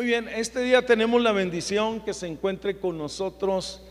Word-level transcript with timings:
Muy 0.00 0.06
bien, 0.06 0.30
este 0.34 0.62
día 0.62 0.86
tenemos 0.86 1.20
la 1.20 1.30
bendición 1.30 2.00
que 2.00 2.14
se 2.14 2.26
encuentre 2.26 2.78
con 2.78 2.96
nosotros 2.96 3.82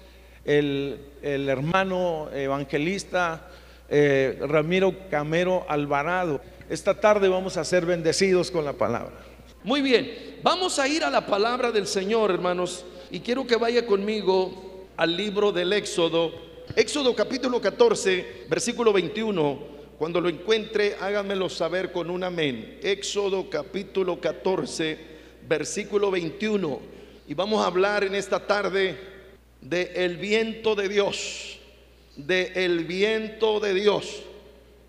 el, 0.44 1.00
hermano 1.22 2.32
evangelista 2.34 3.48
eh, 3.88 4.40
Ramiro 4.42 5.08
Camero 5.12 5.68
Alvarado. 5.70 6.42
Esta 6.68 7.00
tarde 7.00 7.28
vamos 7.28 7.58
a 7.58 7.64
ser 7.64 7.86
bendecidos 7.86 8.50
con 8.50 8.66
la 8.66 8.74
palabra. 8.74 9.14
Muy 9.64 9.82
bien, 9.82 10.40
vamos 10.42 10.80
a 10.80 10.88
ir 10.88 11.04
a 11.04 11.12
la 11.12 11.28
palabra 11.28 11.72
del 11.72 11.86
Señor, 11.86 12.32
hermanos, 12.32 12.86
y 13.12 13.20
quiero 13.20 13.46
que 13.46 13.58
vaya 13.58 13.86
conmigo 13.86 14.88
al 14.98 15.16
libro 15.16 15.52
del 15.52 15.72
Éxodo, 15.74 16.32
Éxodo 16.76 17.14
capítulo 17.14 17.62
14, 17.62 18.46
versículo 18.50 18.92
21. 18.94 19.60
Cuando 20.00 20.20
lo 20.20 20.30
encuentre, 20.30 20.96
háganmelo 21.00 21.50
saber 21.50 21.92
con 21.92 22.10
un 22.10 22.24
amén. 22.24 22.80
Éxodo 22.82 23.48
capítulo 23.48 24.20
14 24.20 25.19
versículo 25.50 26.12
21. 26.12 26.80
Y 27.28 27.34
vamos 27.34 27.62
a 27.62 27.68
hablar 27.68 28.04
en 28.04 28.16
esta 28.16 28.40
tarde 28.40 28.98
de 29.60 29.92
el 29.96 30.18
viento 30.18 30.76
de 30.76 30.88
Dios, 30.88 31.60
de 32.16 32.54
el 32.56 32.86
viento 32.86 33.60
de 33.60 33.74
Dios. 33.74 34.22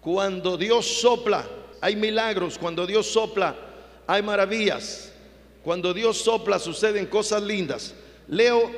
Cuando 0.01 0.57
Dios 0.57 0.87
sopla, 0.87 1.49
hay 1.81 1.97
milagros, 1.97 2.59
cuando 2.59 2.87
Dios 2.87 3.07
sopla, 3.07 3.57
hay 4.07 4.23
maravillas. 4.23 5.13
Cuando 5.65 5.93
Dios 5.93 6.19
sopla 6.19 6.59
suceden 6.59 7.07
cosas 7.07 7.43
lindas. 7.43 7.95
Leo 8.29 8.71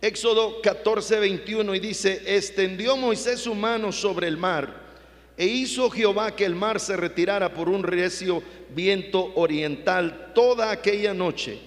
Éxodo 0.00 0.62
14, 0.62 1.18
21 1.18 1.74
y 1.74 1.80
dice, 1.80 2.22
extendió 2.24 2.96
Moisés 2.96 3.40
su 3.40 3.54
mano 3.54 3.90
sobre 3.90 4.28
el 4.28 4.36
mar 4.36 4.87
e 5.38 5.46
hizo 5.46 5.88
Jehová 5.88 6.34
que 6.34 6.44
el 6.44 6.56
mar 6.56 6.80
se 6.80 6.96
retirara 6.96 7.54
por 7.54 7.68
un 7.68 7.84
recio 7.84 8.42
viento 8.74 9.32
oriental 9.36 10.32
toda 10.34 10.72
aquella 10.72 11.14
noche. 11.14 11.60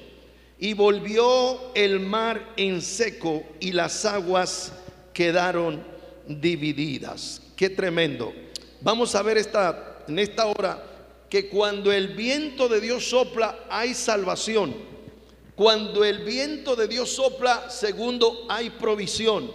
Y 0.59 0.73
volvió 0.73 1.73
el 1.73 2.01
mar 2.01 2.53
en 2.57 2.81
seco 2.81 3.43
y 3.61 3.71
las 3.71 4.03
aguas 4.03 4.73
quedaron 5.13 5.81
divididas. 6.27 7.41
Qué 7.55 7.69
tremendo. 7.69 8.33
Vamos 8.81 9.15
a 9.15 9.23
ver 9.23 9.37
esta, 9.37 10.03
en 10.05 10.19
esta 10.19 10.47
hora 10.47 10.83
que 11.29 11.47
cuando 11.47 11.93
el 11.93 12.09
viento 12.09 12.67
de 12.67 12.81
Dios 12.81 13.05
sopla 13.09 13.57
hay 13.69 13.93
salvación. 13.93 14.75
Cuando 15.55 16.03
el 16.03 16.25
viento 16.25 16.75
de 16.75 16.89
Dios 16.89 17.09
sopla, 17.09 17.69
segundo, 17.69 18.45
hay 18.49 18.69
provisión. 18.71 19.49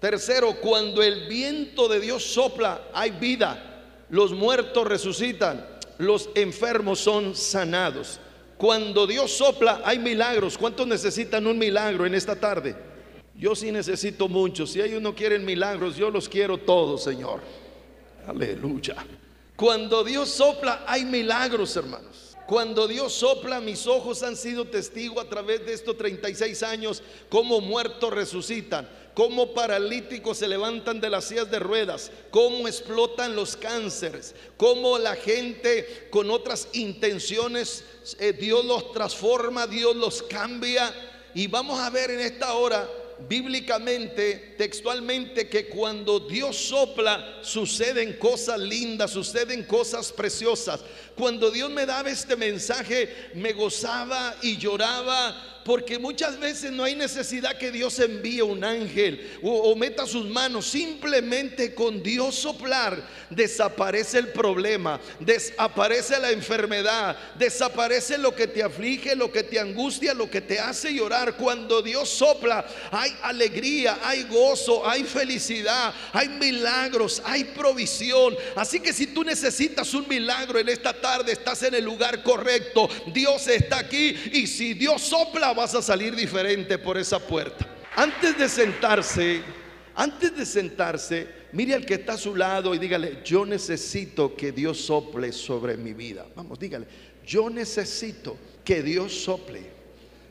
Tercero, 0.00 0.56
cuando 0.60 1.02
el 1.02 1.26
viento 1.26 1.88
de 1.88 2.00
Dios 2.00 2.22
sopla, 2.22 2.88
hay 2.92 3.12
vida. 3.12 3.84
Los 4.10 4.32
muertos 4.32 4.86
resucitan, 4.86 5.66
los 5.98 6.28
enfermos 6.34 7.00
son 7.00 7.34
sanados. 7.34 8.20
Cuando 8.58 9.06
Dios 9.06 9.32
sopla, 9.32 9.82
hay 9.84 9.98
milagros. 9.98 10.56
¿Cuántos 10.56 10.86
necesitan 10.86 11.46
un 11.46 11.58
milagro 11.58 12.06
en 12.06 12.14
esta 12.14 12.36
tarde? 12.36 12.76
Yo 13.34 13.54
sí 13.54 13.70
necesito 13.70 14.28
muchos. 14.28 14.70
Si 14.70 14.80
ellos 14.80 15.02
no 15.02 15.14
quieren 15.14 15.44
milagros, 15.44 15.96
yo 15.96 16.10
los 16.10 16.28
quiero 16.28 16.58
todos, 16.58 17.02
Señor. 17.02 17.40
Aleluya. 18.26 18.96
Cuando 19.56 20.04
Dios 20.04 20.30
sopla, 20.30 20.84
hay 20.86 21.04
milagros, 21.04 21.76
hermanos. 21.76 22.36
Cuando 22.46 22.86
Dios 22.86 23.12
sopla, 23.12 23.60
mis 23.60 23.86
ojos 23.86 24.22
han 24.22 24.36
sido 24.36 24.66
testigo 24.66 25.20
a 25.20 25.28
través 25.28 25.66
de 25.66 25.72
estos 25.72 25.96
36 25.98 26.62
años, 26.62 27.02
cómo 27.28 27.60
muertos 27.60 28.12
resucitan, 28.12 28.88
cómo 29.16 29.54
paralíticos 29.54 30.36
se 30.36 30.46
levantan 30.46 31.00
de 31.00 31.08
las 31.08 31.24
sillas 31.24 31.50
de 31.50 31.58
ruedas, 31.58 32.10
cómo 32.30 32.68
explotan 32.68 33.34
los 33.34 33.56
cánceres, 33.56 34.34
cómo 34.58 34.98
la 34.98 35.16
gente 35.16 36.08
con 36.10 36.30
otras 36.30 36.68
intenciones, 36.74 37.82
eh, 38.18 38.34
Dios 38.34 38.62
los 38.66 38.92
transforma, 38.92 39.66
Dios 39.66 39.96
los 39.96 40.22
cambia. 40.22 40.92
Y 41.34 41.46
vamos 41.46 41.80
a 41.80 41.88
ver 41.88 42.10
en 42.10 42.20
esta 42.20 42.52
hora 42.52 42.86
bíblicamente, 43.26 44.54
textualmente, 44.58 45.48
que 45.48 45.68
cuando 45.68 46.20
Dios 46.20 46.54
sopla 46.54 47.38
suceden 47.40 48.18
cosas 48.18 48.60
lindas, 48.60 49.12
suceden 49.12 49.64
cosas 49.64 50.12
preciosas. 50.12 50.80
Cuando 51.16 51.50
Dios 51.50 51.70
me 51.70 51.86
daba 51.86 52.10
este 52.10 52.36
mensaje, 52.36 53.30
me 53.34 53.52
gozaba 53.52 54.36
y 54.42 54.58
lloraba 54.58 55.56
porque 55.66 55.98
muchas 55.98 56.38
veces 56.38 56.70
no 56.70 56.84
hay 56.84 56.94
necesidad 56.94 57.58
que 57.58 57.72
Dios 57.72 57.98
envíe 57.98 58.40
un 58.40 58.62
ángel 58.62 59.36
o, 59.42 59.74
meta 59.74 60.06
sus 60.06 60.24
manos. 60.26 60.68
Simplemente 60.68 61.74
con 61.74 62.04
Dios 62.04 62.36
soplar 62.36 63.02
desaparece 63.28 64.18
el 64.18 64.28
problema, 64.28 65.00
desaparece 65.18 66.20
la 66.20 66.30
enfermedad, 66.30 67.16
desaparece 67.36 68.16
lo 68.16 68.32
que 68.32 68.46
te 68.46 68.62
aflige, 68.62 69.16
lo 69.16 69.32
que 69.32 69.42
te 69.42 69.58
angustia, 69.58 70.14
lo 70.14 70.30
que 70.30 70.40
te 70.40 70.60
hace 70.60 70.94
llorar. 70.94 71.36
Cuando 71.36 71.82
Dios 71.82 72.10
sopla 72.10 72.64
hay 72.92 73.10
alegría, 73.22 73.98
hay 74.04 74.22
gozo, 74.22 74.88
hay 74.88 75.02
felicidad, 75.02 75.92
hay 76.12 76.28
milagros, 76.28 77.20
hay 77.24 77.42
provisión. 77.42 78.36
Así 78.54 78.78
que 78.78 78.92
si 78.92 79.08
tú 79.08 79.24
necesitas 79.24 79.92
un 79.94 80.06
milagro 80.06 80.60
en 80.60 80.68
esta 80.68 80.92
tarde, 80.92 81.05
estás 81.26 81.62
en 81.62 81.74
el 81.74 81.84
lugar 81.84 82.22
correcto. 82.22 82.88
Dios 83.12 83.46
está 83.48 83.78
aquí 83.78 84.14
y 84.32 84.46
si 84.46 84.74
Dios 84.74 85.02
sopla, 85.02 85.52
vas 85.52 85.74
a 85.74 85.82
salir 85.82 86.14
diferente 86.14 86.78
por 86.78 86.98
esa 86.98 87.18
puerta. 87.18 87.66
Antes 87.94 88.36
de 88.38 88.48
sentarse, 88.48 89.42
antes 89.94 90.36
de 90.36 90.44
sentarse, 90.44 91.26
mire 91.52 91.74
al 91.74 91.86
que 91.86 91.94
está 91.94 92.14
a 92.14 92.18
su 92.18 92.36
lado 92.36 92.74
y 92.74 92.78
dígale, 92.78 93.22
yo 93.24 93.46
necesito 93.46 94.36
que 94.36 94.52
Dios 94.52 94.78
sople 94.78 95.32
sobre 95.32 95.76
mi 95.76 95.94
vida. 95.94 96.26
Vamos, 96.34 96.58
dígale, 96.58 96.86
yo 97.26 97.48
necesito 97.48 98.36
que 98.62 98.82
Dios 98.82 99.12
sople 99.12 99.62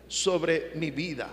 sobre 0.07 0.71
mi 0.75 0.91
vida, 0.91 1.29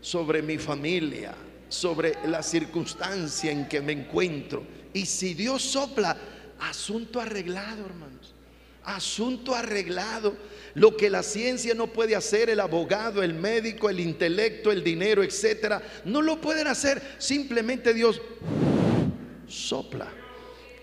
sobre 0.00 0.40
mi 0.40 0.56
familia, 0.56 1.34
sobre 1.68 2.14
la 2.26 2.42
circunstancia 2.42 3.50
en 3.50 3.68
que 3.68 3.80
me 3.80 3.92
encuentro. 3.92 4.64
Y 4.94 5.04
si 5.04 5.34
Dios 5.34 5.62
sopla, 5.62 6.16
asunto 6.60 7.20
arreglado, 7.20 7.84
hermanos. 7.84 8.23
Asunto 8.84 9.54
arreglado. 9.54 10.36
Lo 10.74 10.96
que 10.96 11.08
la 11.08 11.22
ciencia 11.22 11.74
no 11.74 11.86
puede 11.86 12.16
hacer, 12.16 12.50
el 12.50 12.60
abogado, 12.60 13.22
el 13.22 13.34
médico, 13.34 13.88
el 13.88 14.00
intelecto, 14.00 14.72
el 14.72 14.82
dinero, 14.82 15.22
etcétera, 15.22 15.80
no 16.04 16.20
lo 16.20 16.40
pueden 16.40 16.66
hacer. 16.66 17.00
Simplemente 17.18 17.94
Dios 17.94 18.20
sopla 19.46 20.08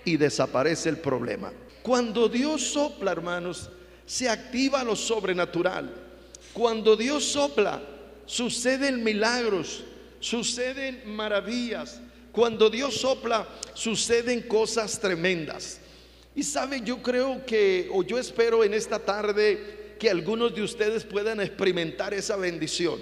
y 0.05 0.17
desaparece 0.17 0.89
el 0.89 0.97
problema. 0.97 1.51
Cuando 1.83 2.29
Dios 2.29 2.61
sopla, 2.61 3.11
hermanos, 3.11 3.69
se 4.05 4.29
activa 4.29 4.83
lo 4.83 4.95
sobrenatural. 4.95 5.93
Cuando 6.53 6.95
Dios 6.95 7.25
sopla, 7.25 7.81
suceden 8.25 9.03
milagros, 9.03 9.83
suceden 10.21 11.01
maravillas. 11.05 11.99
Cuando 12.31 12.69
Dios 12.69 12.95
sopla, 12.95 13.45
suceden 13.73 14.43
cosas 14.43 14.99
tremendas. 14.99 15.80
Y 16.35 16.43
sabe, 16.43 16.81
yo 16.81 17.01
creo 17.01 17.45
que, 17.45 17.89
o 17.91 18.03
yo 18.03 18.17
espero 18.17 18.63
en 18.63 18.73
esta 18.73 18.99
tarde 18.99 19.95
que 19.99 20.09
algunos 20.09 20.55
de 20.55 20.63
ustedes 20.63 21.03
puedan 21.03 21.41
experimentar 21.41 22.13
esa 22.13 22.37
bendición. 22.37 22.99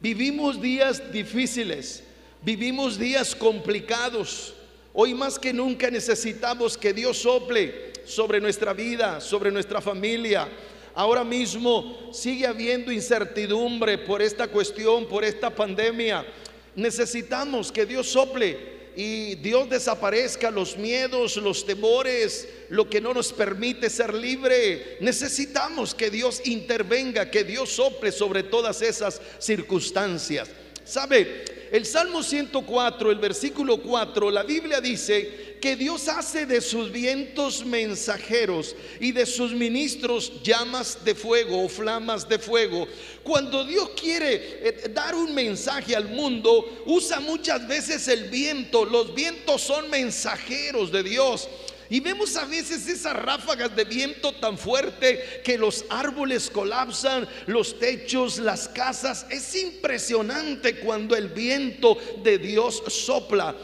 Vivimos 0.00 0.60
días 0.60 1.12
difíciles, 1.12 2.02
vivimos 2.42 2.98
días 2.98 3.34
complicados. 3.34 4.54
Hoy 4.92 5.14
más 5.14 5.38
que 5.38 5.52
nunca 5.52 5.90
necesitamos 5.90 6.76
que 6.76 6.92
Dios 6.92 7.18
sople 7.18 7.92
sobre 8.04 8.40
nuestra 8.40 8.72
vida, 8.72 9.20
sobre 9.20 9.50
nuestra 9.50 9.80
familia. 9.80 10.48
Ahora 10.94 11.24
mismo 11.24 12.10
sigue 12.12 12.46
habiendo 12.46 12.92
incertidumbre 12.92 13.98
por 13.98 14.20
esta 14.20 14.48
cuestión, 14.48 15.06
por 15.06 15.24
esta 15.24 15.48
pandemia. 15.48 16.26
Necesitamos 16.74 17.70
que 17.70 17.86
Dios 17.86 18.08
sople 18.08 18.73
y 18.96 19.34
Dios 19.36 19.68
desaparezca 19.68 20.50
los 20.50 20.76
miedos, 20.76 21.36
los 21.36 21.66
temores, 21.66 22.48
lo 22.68 22.88
que 22.88 23.00
no 23.00 23.12
nos 23.12 23.32
permite 23.32 23.90
ser 23.90 24.14
libre. 24.14 24.98
Necesitamos 25.00 25.94
que 25.94 26.10
Dios 26.10 26.42
intervenga, 26.44 27.30
que 27.30 27.44
Dios 27.44 27.70
sople 27.70 28.12
sobre 28.12 28.44
todas 28.44 28.82
esas 28.82 29.20
circunstancias. 29.38 30.48
¿Sabe? 30.84 31.44
El 31.72 31.86
Salmo 31.86 32.22
104, 32.22 33.10
el 33.10 33.18
versículo 33.18 33.82
4, 33.82 34.30
la 34.30 34.42
Biblia 34.44 34.80
dice 34.80 35.53
que 35.60 35.76
Dios 35.76 36.08
hace 36.08 36.46
de 36.46 36.60
sus 36.60 36.90
vientos 36.90 37.64
mensajeros 37.64 38.76
y 39.00 39.12
de 39.12 39.26
sus 39.26 39.52
ministros 39.52 40.42
llamas 40.42 41.04
de 41.04 41.14
fuego 41.14 41.64
o 41.64 41.68
flamas 41.68 42.28
de 42.28 42.38
fuego. 42.38 42.86
Cuando 43.22 43.64
Dios 43.64 43.90
quiere 43.98 44.34
eh, 44.68 44.90
dar 44.92 45.14
un 45.14 45.34
mensaje 45.34 45.96
al 45.96 46.08
mundo, 46.08 46.82
usa 46.86 47.20
muchas 47.20 47.66
veces 47.66 48.06
el 48.08 48.30
viento. 48.30 48.84
Los 48.84 49.14
vientos 49.14 49.62
son 49.62 49.88
mensajeros 49.90 50.92
de 50.92 51.02
Dios. 51.02 51.48
Y 51.90 52.00
vemos 52.00 52.36
a 52.36 52.46
veces 52.46 52.86
esas 52.88 53.14
ráfagas 53.14 53.76
de 53.76 53.84
viento 53.84 54.32
tan 54.32 54.56
fuerte 54.56 55.42
que 55.44 55.58
los 55.58 55.84
árboles 55.90 56.50
colapsan, 56.50 57.28
los 57.46 57.78
techos, 57.78 58.38
las 58.38 58.68
casas. 58.68 59.26
Es 59.30 59.54
impresionante 59.54 60.80
cuando 60.80 61.14
el 61.14 61.28
viento 61.28 61.96
de 62.22 62.38
Dios 62.38 62.82
sopla. 62.88 63.54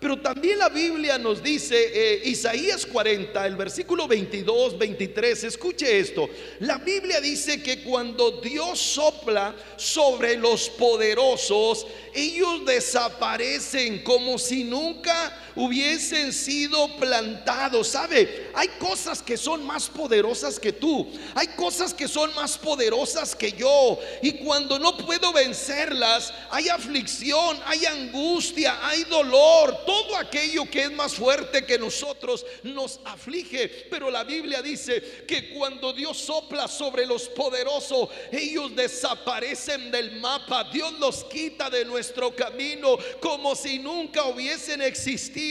Pero 0.00 0.16
también 0.16 0.58
la 0.58 0.68
Biblia 0.68 1.18
nos 1.18 1.42
dice, 1.42 1.90
eh, 1.92 2.22
Isaías 2.24 2.86
40, 2.86 3.44
el 3.44 3.56
versículo 3.56 4.06
22, 4.06 4.78
23, 4.78 5.44
escuche 5.44 5.98
esto. 5.98 6.30
La 6.60 6.78
Biblia 6.78 7.20
dice 7.20 7.60
que 7.60 7.82
cuando 7.82 8.40
Dios 8.40 8.78
sopla 8.78 9.56
sobre 9.76 10.36
los 10.36 10.70
poderosos, 10.70 11.84
ellos 12.14 12.64
desaparecen 12.64 14.04
como 14.04 14.38
si 14.38 14.62
nunca 14.62 15.36
hubiesen 15.54 16.32
sido 16.32 16.96
plantados. 16.96 17.88
¿Sabe? 17.88 18.50
Hay 18.54 18.68
cosas 18.78 19.22
que 19.22 19.36
son 19.36 19.64
más 19.64 19.88
poderosas 19.88 20.58
que 20.58 20.72
tú. 20.72 21.08
Hay 21.34 21.48
cosas 21.48 21.94
que 21.94 22.08
son 22.08 22.34
más 22.34 22.58
poderosas 22.58 23.34
que 23.34 23.52
yo. 23.52 23.98
Y 24.22 24.32
cuando 24.32 24.78
no 24.78 24.96
puedo 24.96 25.32
vencerlas, 25.32 26.32
hay 26.50 26.68
aflicción, 26.68 27.58
hay 27.64 27.86
angustia, 27.86 28.78
hay 28.86 29.04
dolor. 29.04 29.84
Todo 29.86 30.16
aquello 30.16 30.68
que 30.70 30.84
es 30.84 30.92
más 30.92 31.14
fuerte 31.14 31.64
que 31.64 31.78
nosotros 31.78 32.44
nos 32.62 33.00
aflige. 33.04 33.68
Pero 33.90 34.10
la 34.10 34.24
Biblia 34.24 34.62
dice 34.62 35.24
que 35.26 35.50
cuando 35.50 35.92
Dios 35.92 36.18
sopla 36.18 36.68
sobre 36.68 37.06
los 37.06 37.28
poderosos, 37.28 38.08
ellos 38.30 38.74
desaparecen 38.74 39.90
del 39.90 40.12
mapa. 40.20 40.64
Dios 40.72 40.92
los 40.98 41.24
quita 41.24 41.70
de 41.70 41.84
nuestro 41.84 42.34
camino 42.34 42.98
como 43.20 43.54
si 43.54 43.78
nunca 43.78 44.24
hubiesen 44.24 44.82
existido 44.82 45.47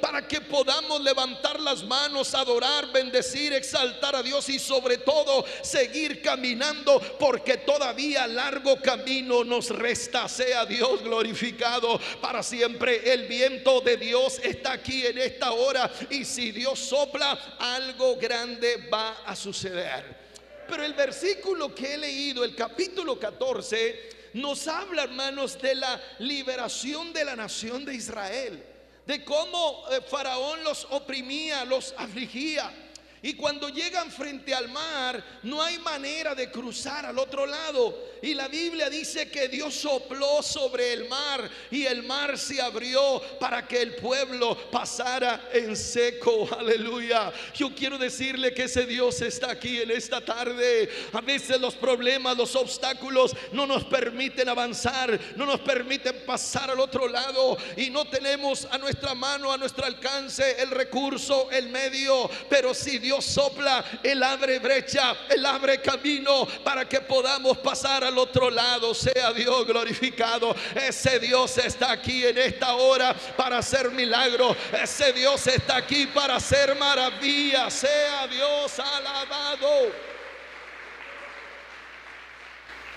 para 0.00 0.26
que 0.26 0.40
podamos 0.40 1.00
levantar 1.00 1.60
las 1.60 1.82
manos, 1.82 2.34
adorar, 2.34 2.92
bendecir, 2.92 3.52
exaltar 3.52 4.14
a 4.14 4.22
Dios 4.22 4.48
y 4.48 4.58
sobre 4.58 4.98
todo 4.98 5.44
seguir 5.62 6.22
caminando 6.22 7.00
porque 7.18 7.58
todavía 7.58 8.26
largo 8.26 8.76
camino 8.80 9.42
nos 9.44 9.70
resta. 9.70 10.28
Sea 10.28 10.66
Dios 10.66 11.02
glorificado 11.02 12.00
para 12.20 12.42
siempre. 12.42 13.12
El 13.12 13.26
viento 13.26 13.80
de 13.80 13.96
Dios 13.96 14.40
está 14.42 14.72
aquí 14.72 15.06
en 15.06 15.18
esta 15.18 15.52
hora 15.52 15.90
y 16.10 16.24
si 16.24 16.52
Dios 16.52 16.78
sopla, 16.78 17.56
algo 17.58 18.16
grande 18.16 18.88
va 18.92 19.22
a 19.24 19.34
suceder. 19.34 20.20
Pero 20.68 20.84
el 20.84 20.94
versículo 20.94 21.74
que 21.74 21.94
he 21.94 21.98
leído, 21.98 22.44
el 22.44 22.54
capítulo 22.54 23.18
14, 23.18 24.20
nos 24.34 24.68
habla, 24.68 25.02
hermanos, 25.02 25.60
de 25.60 25.74
la 25.74 26.00
liberación 26.20 27.12
de 27.12 27.24
la 27.24 27.34
nación 27.34 27.84
de 27.84 27.94
Israel 27.94 28.69
de 29.06 29.24
cómo 29.24 29.84
eh, 29.90 30.00
Faraón 30.06 30.62
los 30.64 30.86
oprimía, 30.90 31.64
los 31.64 31.94
afligía. 31.96 32.89
Y 33.22 33.34
cuando 33.34 33.68
llegan 33.68 34.10
frente 34.10 34.54
al 34.54 34.70
mar, 34.70 35.22
no 35.42 35.62
hay 35.62 35.78
manera 35.78 36.34
de 36.34 36.50
cruzar 36.50 37.04
al 37.04 37.18
otro 37.18 37.44
lado. 37.44 38.10
Y 38.22 38.32
la 38.32 38.48
Biblia 38.48 38.88
dice 38.88 39.30
que 39.30 39.48
Dios 39.48 39.74
sopló 39.74 40.42
sobre 40.42 40.94
el 40.94 41.06
mar 41.06 41.50
y 41.70 41.84
el 41.84 42.02
mar 42.02 42.38
se 42.38 42.62
abrió 42.62 43.20
para 43.38 43.66
que 43.68 43.82
el 43.82 43.96
pueblo 43.96 44.56
pasara 44.70 45.50
en 45.52 45.76
seco. 45.76 46.48
Aleluya. 46.58 47.30
Yo 47.54 47.74
quiero 47.74 47.98
decirle 47.98 48.54
que 48.54 48.64
ese 48.64 48.86
Dios 48.86 49.20
está 49.20 49.50
aquí 49.50 49.82
en 49.82 49.90
esta 49.90 50.24
tarde. 50.24 50.88
A 51.12 51.20
veces 51.20 51.60
los 51.60 51.74
problemas, 51.74 52.38
los 52.38 52.56
obstáculos 52.56 53.36
no 53.52 53.66
nos 53.66 53.84
permiten 53.84 54.48
avanzar, 54.48 55.18
no 55.36 55.44
nos 55.44 55.60
permiten 55.60 56.24
pasar 56.24 56.70
al 56.70 56.80
otro 56.80 57.06
lado 57.06 57.58
y 57.76 57.90
no 57.90 58.06
tenemos 58.06 58.66
a 58.70 58.78
nuestra 58.78 59.14
mano, 59.14 59.52
a 59.52 59.58
nuestro 59.58 59.84
alcance 59.84 60.62
el 60.62 60.70
recurso, 60.70 61.50
el 61.50 61.68
medio. 61.68 62.30
Pero 62.48 62.72
si 62.72 62.98
Dios 62.98 63.09
Dios 63.10 63.24
sopla, 63.24 63.84
Él 64.04 64.22
abre 64.22 64.60
brecha, 64.60 65.16
Él 65.28 65.44
abre 65.44 65.80
camino 65.80 66.46
para 66.62 66.88
que 66.88 67.00
podamos 67.00 67.58
pasar 67.58 68.04
al 68.04 68.16
otro 68.16 68.48
lado. 68.48 68.94
Sea 68.94 69.32
Dios 69.32 69.66
glorificado. 69.66 70.54
Ese 70.76 71.18
Dios 71.18 71.58
está 71.58 71.90
aquí 71.90 72.24
en 72.24 72.38
esta 72.38 72.76
hora 72.76 73.12
para 73.36 73.58
hacer 73.58 73.90
milagro. 73.90 74.56
Ese 74.80 75.12
Dios 75.12 75.44
está 75.48 75.78
aquí 75.78 76.06
para 76.06 76.36
hacer 76.36 76.76
maravilla. 76.76 77.68
Sea 77.68 78.28
Dios 78.28 78.78
alabado. 78.78 79.90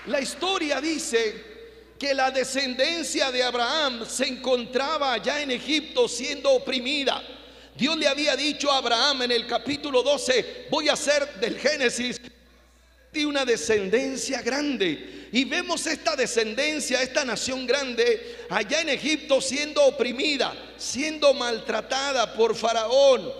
La 0.06 0.20
historia 0.20 0.80
dice 0.80 1.54
que 1.98 2.14
la 2.14 2.30
descendencia 2.30 3.32
de 3.32 3.42
Abraham 3.42 4.06
se 4.06 4.28
encontraba 4.28 5.14
allá 5.14 5.42
en 5.42 5.50
Egipto 5.50 6.06
siendo 6.06 6.52
oprimida. 6.52 7.33
Dios 7.76 7.96
le 7.96 8.06
había 8.06 8.36
dicho 8.36 8.70
a 8.70 8.78
Abraham 8.78 9.22
en 9.22 9.32
el 9.32 9.46
capítulo 9.46 10.02
12, 10.02 10.66
voy 10.70 10.88
a 10.88 10.92
hacer 10.92 11.40
del 11.40 11.58
Génesis 11.58 12.20
de 13.12 13.26
una 13.26 13.44
descendencia 13.44 14.42
grande. 14.42 15.28
Y 15.32 15.44
vemos 15.44 15.84
esta 15.86 16.14
descendencia, 16.14 17.02
esta 17.02 17.24
nación 17.24 17.66
grande, 17.66 18.36
allá 18.48 18.82
en 18.82 18.90
Egipto 18.90 19.40
siendo 19.40 19.84
oprimida, 19.84 20.54
siendo 20.76 21.34
maltratada 21.34 22.34
por 22.34 22.54
Faraón. 22.54 23.32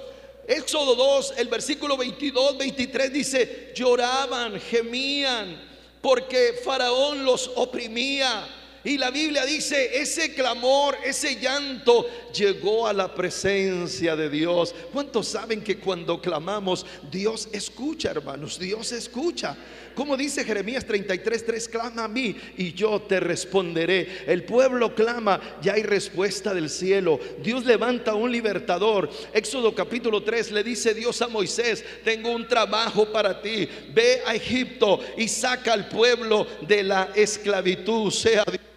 Éxodo 0.48 0.96
2, 0.96 1.34
el 1.36 1.48
versículo 1.48 1.96
22, 1.96 2.58
23 2.58 3.12
dice, 3.12 3.72
lloraban, 3.74 4.60
gemían, 4.60 5.62
porque 6.00 6.60
Faraón 6.64 7.24
los 7.24 7.50
oprimía 7.54 8.44
y 8.84 8.98
la 8.98 9.10
Biblia 9.10 9.46
dice, 9.46 9.98
ese 9.98 10.34
clamor, 10.34 10.96
ese 11.04 11.40
llanto 11.40 12.06
llegó 12.34 12.86
a 12.86 12.92
la 12.92 13.14
presencia 13.14 14.14
de 14.14 14.28
Dios. 14.28 14.74
¿Cuántos 14.92 15.28
saben 15.28 15.62
que 15.62 15.78
cuando 15.78 16.20
clamamos, 16.20 16.84
Dios 17.10 17.48
escucha, 17.52 18.10
hermanos? 18.10 18.58
Dios 18.58 18.92
escucha. 18.92 19.56
Como 19.94 20.16
dice 20.16 20.44
Jeremías 20.44 20.84
33, 20.84 21.46
3, 21.46 21.68
clama 21.68 22.04
a 22.04 22.08
mí 22.08 22.36
y 22.58 22.74
yo 22.74 23.00
te 23.00 23.20
responderé. 23.20 24.24
El 24.26 24.44
pueblo 24.44 24.94
clama, 24.94 25.40
ya 25.62 25.74
hay 25.74 25.82
respuesta 25.82 26.52
del 26.52 26.68
cielo. 26.68 27.18
Dios 27.42 27.64
levanta 27.64 28.14
un 28.14 28.30
libertador. 28.30 29.08
Éxodo 29.32 29.74
capítulo 29.74 30.22
3 30.22 30.50
le 30.50 30.64
dice 30.64 30.92
Dios 30.92 31.22
a 31.22 31.28
Moisés, 31.28 31.84
tengo 32.04 32.32
un 32.32 32.46
trabajo 32.46 33.06
para 33.06 33.40
ti. 33.40 33.66
Ve 33.94 34.20
a 34.26 34.34
Egipto 34.34 35.00
y 35.16 35.28
saca 35.28 35.72
al 35.72 35.88
pueblo 35.88 36.46
de 36.66 36.82
la 36.82 37.10
esclavitud. 37.14 38.10
Sea 38.10 38.44
Dios 38.44 38.73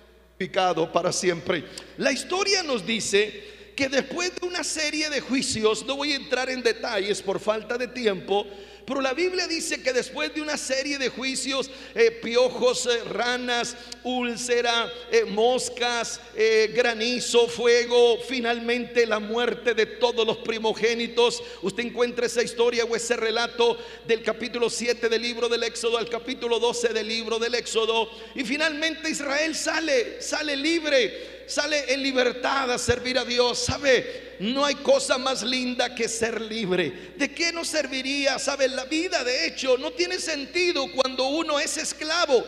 para 0.91 1.11
siempre. 1.11 1.63
La 1.97 2.11
historia 2.11 2.63
nos 2.63 2.85
dice 2.85 3.71
que 3.75 3.89
después 3.89 4.33
de 4.39 4.47
una 4.47 4.63
serie 4.63 5.09
de 5.09 5.21
juicios, 5.21 5.85
no 5.85 5.95
voy 5.95 6.13
a 6.13 6.15
entrar 6.15 6.49
en 6.49 6.61
detalles 6.61 7.21
por 7.21 7.39
falta 7.39 7.77
de 7.77 7.87
tiempo, 7.87 8.45
pero 8.87 9.01
la 9.01 9.13
Biblia 9.13 9.47
dice 9.47 9.83
que 9.83 9.91
después 9.91 10.33
de 10.33 10.41
una 10.41 10.55
serie 10.55 10.97
de 10.97 11.09
juicios, 11.09 11.69
eh, 11.93 12.09
piojos, 12.09 12.85
eh, 12.85 13.03
ranas, 13.03 13.75
úlcera, 14.05 14.89
eh, 15.11 15.25
moscas, 15.25 16.21
granizo, 16.69 17.49
fuego, 17.49 18.17
finalmente 18.25 19.05
la 19.05 19.19
muerte 19.19 19.73
de 19.73 19.85
todos 19.85 20.25
los 20.25 20.37
primogénitos, 20.37 21.43
usted 21.63 21.83
encuentra 21.83 22.27
esa 22.27 22.41
historia 22.41 22.85
o 22.85 22.95
ese 22.95 23.17
relato 23.17 23.77
del 24.07 24.23
capítulo 24.23 24.69
7 24.69 25.09
del 25.09 25.21
libro 25.21 25.49
del 25.49 25.63
Éxodo 25.63 25.97
al 25.97 26.07
capítulo 26.07 26.57
12 26.57 26.93
del 26.93 27.09
libro 27.09 27.39
del 27.39 27.55
Éxodo. 27.55 28.09
Y 28.35 28.45
finalmente 28.45 29.09
Israel 29.09 29.53
sale, 29.53 30.21
sale 30.21 30.55
libre 30.55 31.35
sale 31.47 31.93
en 31.93 32.03
libertad 32.03 32.71
a 32.71 32.77
servir 32.77 33.17
a 33.17 33.25
Dios. 33.25 33.59
¿Sabe? 33.59 34.26
No 34.39 34.65
hay 34.65 34.75
cosa 34.75 35.17
más 35.17 35.43
linda 35.43 35.95
que 35.95 36.07
ser 36.07 36.39
libre. 36.41 37.13
¿De 37.17 37.33
qué 37.33 37.51
nos 37.51 37.67
serviría? 37.67 38.37
¿Sabe? 38.37 38.67
La 38.67 38.85
vida 38.85 39.23
de 39.23 39.47
hecho 39.47 39.77
no 39.77 39.91
tiene 39.91 40.19
sentido 40.19 40.85
cuando 40.91 41.27
uno 41.27 41.59
es 41.59 41.77
esclavo. 41.77 42.43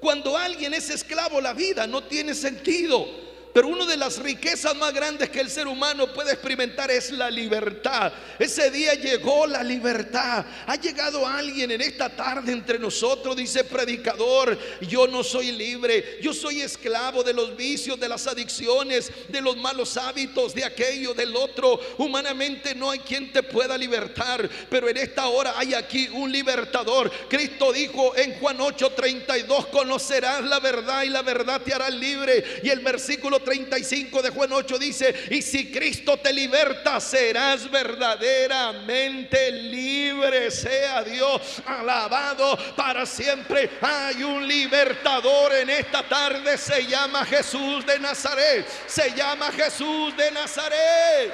Cuando 0.00 0.36
alguien 0.36 0.74
es 0.74 0.90
esclavo, 0.90 1.40
la 1.40 1.52
vida 1.52 1.86
no 1.86 2.02
tiene 2.02 2.34
sentido. 2.34 3.29
Pero 3.52 3.66
una 3.68 3.84
de 3.84 3.96
las 3.96 4.18
riquezas 4.18 4.76
más 4.76 4.92
grandes 4.92 5.28
que 5.28 5.40
el 5.40 5.50
ser 5.50 5.66
humano 5.66 6.12
puede 6.12 6.32
experimentar 6.32 6.90
es 6.90 7.10
la 7.10 7.30
libertad. 7.30 8.12
Ese 8.38 8.70
día 8.70 8.94
llegó 8.94 9.46
la 9.46 9.64
libertad. 9.64 10.44
Ha 10.66 10.76
llegado 10.76 11.26
alguien 11.26 11.70
en 11.72 11.80
esta 11.80 12.08
tarde 12.08 12.52
entre 12.52 12.78
nosotros, 12.78 13.36
dice 13.36 13.64
predicador, 13.64 14.56
yo 14.82 15.08
no 15.08 15.24
soy 15.24 15.50
libre, 15.50 16.18
yo 16.22 16.32
soy 16.32 16.60
esclavo 16.60 17.24
de 17.24 17.32
los 17.32 17.56
vicios, 17.56 17.98
de 17.98 18.08
las 18.08 18.26
adicciones, 18.28 19.10
de 19.28 19.40
los 19.40 19.56
malos 19.56 19.96
hábitos, 19.96 20.54
de 20.54 20.64
aquello, 20.64 21.12
del 21.12 21.34
otro. 21.34 21.80
Humanamente 21.98 22.74
no 22.76 22.90
hay 22.90 23.00
quien 23.00 23.32
te 23.32 23.42
pueda 23.42 23.76
libertar, 23.76 24.48
pero 24.68 24.88
en 24.88 24.96
esta 24.96 25.26
hora 25.26 25.54
hay 25.56 25.74
aquí 25.74 26.08
un 26.12 26.30
libertador. 26.30 27.10
Cristo 27.28 27.72
dijo 27.72 28.16
en 28.16 28.38
Juan 28.38 28.58
8:32, 28.58 29.66
conocerás 29.70 30.44
la 30.44 30.60
verdad 30.60 31.02
y 31.02 31.08
la 31.08 31.22
verdad 31.22 31.60
te 31.60 31.74
hará 31.74 31.90
libre. 31.90 32.60
Y 32.62 32.68
el 32.68 32.80
versículo 32.80 33.39
35 33.42 34.22
de 34.22 34.30
Juan 34.30 34.52
8 34.52 34.78
dice, 34.78 35.14
y 35.30 35.42
si 35.42 35.70
Cristo 35.70 36.16
te 36.18 36.32
liberta, 36.32 37.00
serás 37.00 37.70
verdaderamente 37.70 39.50
libre. 39.52 40.50
Sea 40.50 41.02
Dios 41.02 41.62
alabado 41.66 42.58
para 42.76 43.06
siempre. 43.06 43.70
Hay 43.80 44.22
un 44.22 44.46
libertador 44.46 45.52
en 45.54 45.70
esta 45.70 46.02
tarde, 46.08 46.56
se 46.58 46.86
llama 46.86 47.24
Jesús 47.24 47.84
de 47.86 47.98
Nazaret. 47.98 48.66
Se 48.86 49.14
llama 49.14 49.50
Jesús 49.52 50.16
de 50.16 50.30
Nazaret. 50.30 51.32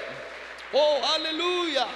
Oh, 0.73 1.01
aleluya. 1.15 1.87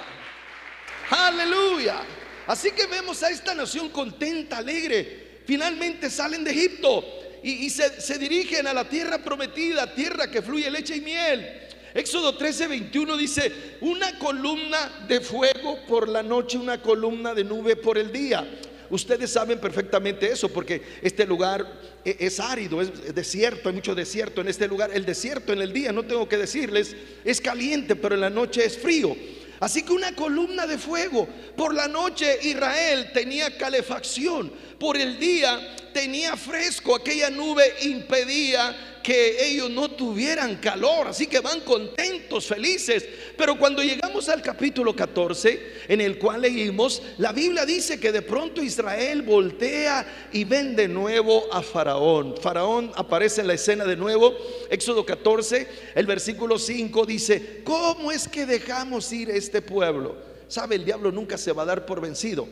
Aleluya. 1.09 2.01
Así 2.47 2.71
que 2.71 2.85
vemos 2.87 3.21
a 3.23 3.29
esta 3.29 3.53
nación 3.53 3.89
contenta, 3.89 4.57
alegre. 4.57 5.41
Finalmente 5.45 6.09
salen 6.09 6.43
de 6.43 6.51
Egipto 6.51 7.20
y, 7.43 7.69
se, 7.69 8.17
dirigen 8.19 8.67
a 8.67 8.73
la 8.73 8.87
tierra 8.87 9.17
prometida, 9.17 9.93
tierra 9.93 10.29
que 10.29 10.41
fluye 10.41 10.69
leche 10.69 10.97
y 10.97 11.01
miel. 11.01 11.59
Éxodo 11.93 12.37
13, 12.37 12.67
21 12.67 13.17
dice, 13.17 13.51
una 13.81 14.17
columna 14.17 15.05
de 15.07 15.19
fuego 15.19 15.79
por 15.87 16.07
la 16.07 16.23
noche, 16.23 16.57
una 16.57 16.81
columna 16.81 17.33
de 17.33 17.43
nube 17.43 17.75
por 17.75 17.97
el 17.97 18.11
día. 18.11 18.47
Ustedes 18.89 19.31
saben 19.31 19.59
perfectamente 19.59 20.29
eso 20.29 20.49
porque 20.49 20.81
este 21.01 21.25
lugar 21.25 21.65
e, 22.05 22.15
es 22.19 22.39
árido, 22.39 22.81
es 22.81 23.15
desierto, 23.15 23.69
hay 23.69 23.75
mucho 23.75 23.95
desierto 23.95 24.41
en 24.41 24.47
este 24.47 24.67
lugar. 24.67 24.91
El 24.93 25.05
desierto 25.05 25.51
en 25.51 25.61
el 25.61 25.73
día, 25.73 25.91
no 25.91 26.03
tengo 26.03 26.29
que 26.29 26.37
decirles, 26.37 26.95
es 27.25 27.41
caliente, 27.41 27.95
pero 27.95 28.15
en 28.15 28.21
la 28.21 28.29
noche 28.29 28.65
es 28.65 28.77
frío. 28.77 29.15
Así 29.61 29.83
que 29.83 29.93
una 29.93 30.15
columna 30.15 30.65
de 30.65 30.79
fuego. 30.79 31.27
Por 31.55 31.75
la 31.75 31.87
noche 31.87 32.39
Israel 32.41 33.11
tenía 33.13 33.55
calefacción. 33.57 34.51
Por 34.79 34.97
el 34.97 35.19
día 35.19 35.75
tenía 35.93 36.35
fresco. 36.35 36.95
Aquella 36.95 37.29
nube 37.29 37.63
impedía 37.83 38.75
que 39.01 39.45
ellos 39.47 39.69
no 39.69 39.91
tuvieran 39.91 40.57
calor, 40.57 41.07
así 41.07 41.27
que 41.27 41.39
van 41.39 41.61
contentos, 41.61 42.45
felices. 42.45 43.05
Pero 43.37 43.57
cuando 43.57 43.81
llegamos 43.81 44.29
al 44.29 44.41
capítulo 44.41 44.95
14, 44.95 45.73
en 45.87 46.01
el 46.01 46.17
cual 46.17 46.41
leímos, 46.41 47.01
la 47.17 47.31
Biblia 47.31 47.65
dice 47.65 47.99
que 47.99 48.11
de 48.11 48.21
pronto 48.21 48.61
Israel 48.61 49.21
voltea 49.21 50.29
y 50.31 50.43
ven 50.43 50.75
de 50.75 50.87
nuevo 50.87 51.51
a 51.51 51.61
Faraón. 51.61 52.35
Faraón 52.41 52.91
aparece 52.95 53.41
en 53.41 53.47
la 53.47 53.53
escena 53.53 53.85
de 53.85 53.95
nuevo, 53.95 54.35
Éxodo 54.69 55.05
14, 55.05 55.67
el 55.95 56.05
versículo 56.05 56.57
5 56.57 57.05
dice, 57.05 57.61
¿cómo 57.63 58.11
es 58.11 58.27
que 58.27 58.45
dejamos 58.45 59.11
ir 59.11 59.29
este 59.29 59.61
pueblo? 59.61 60.15
Sabe, 60.47 60.75
el 60.75 60.85
diablo 60.85 61.11
nunca 61.11 61.37
se 61.37 61.53
va 61.53 61.63
a 61.63 61.65
dar 61.65 61.85
por 61.85 62.01
vencido. 62.01 62.47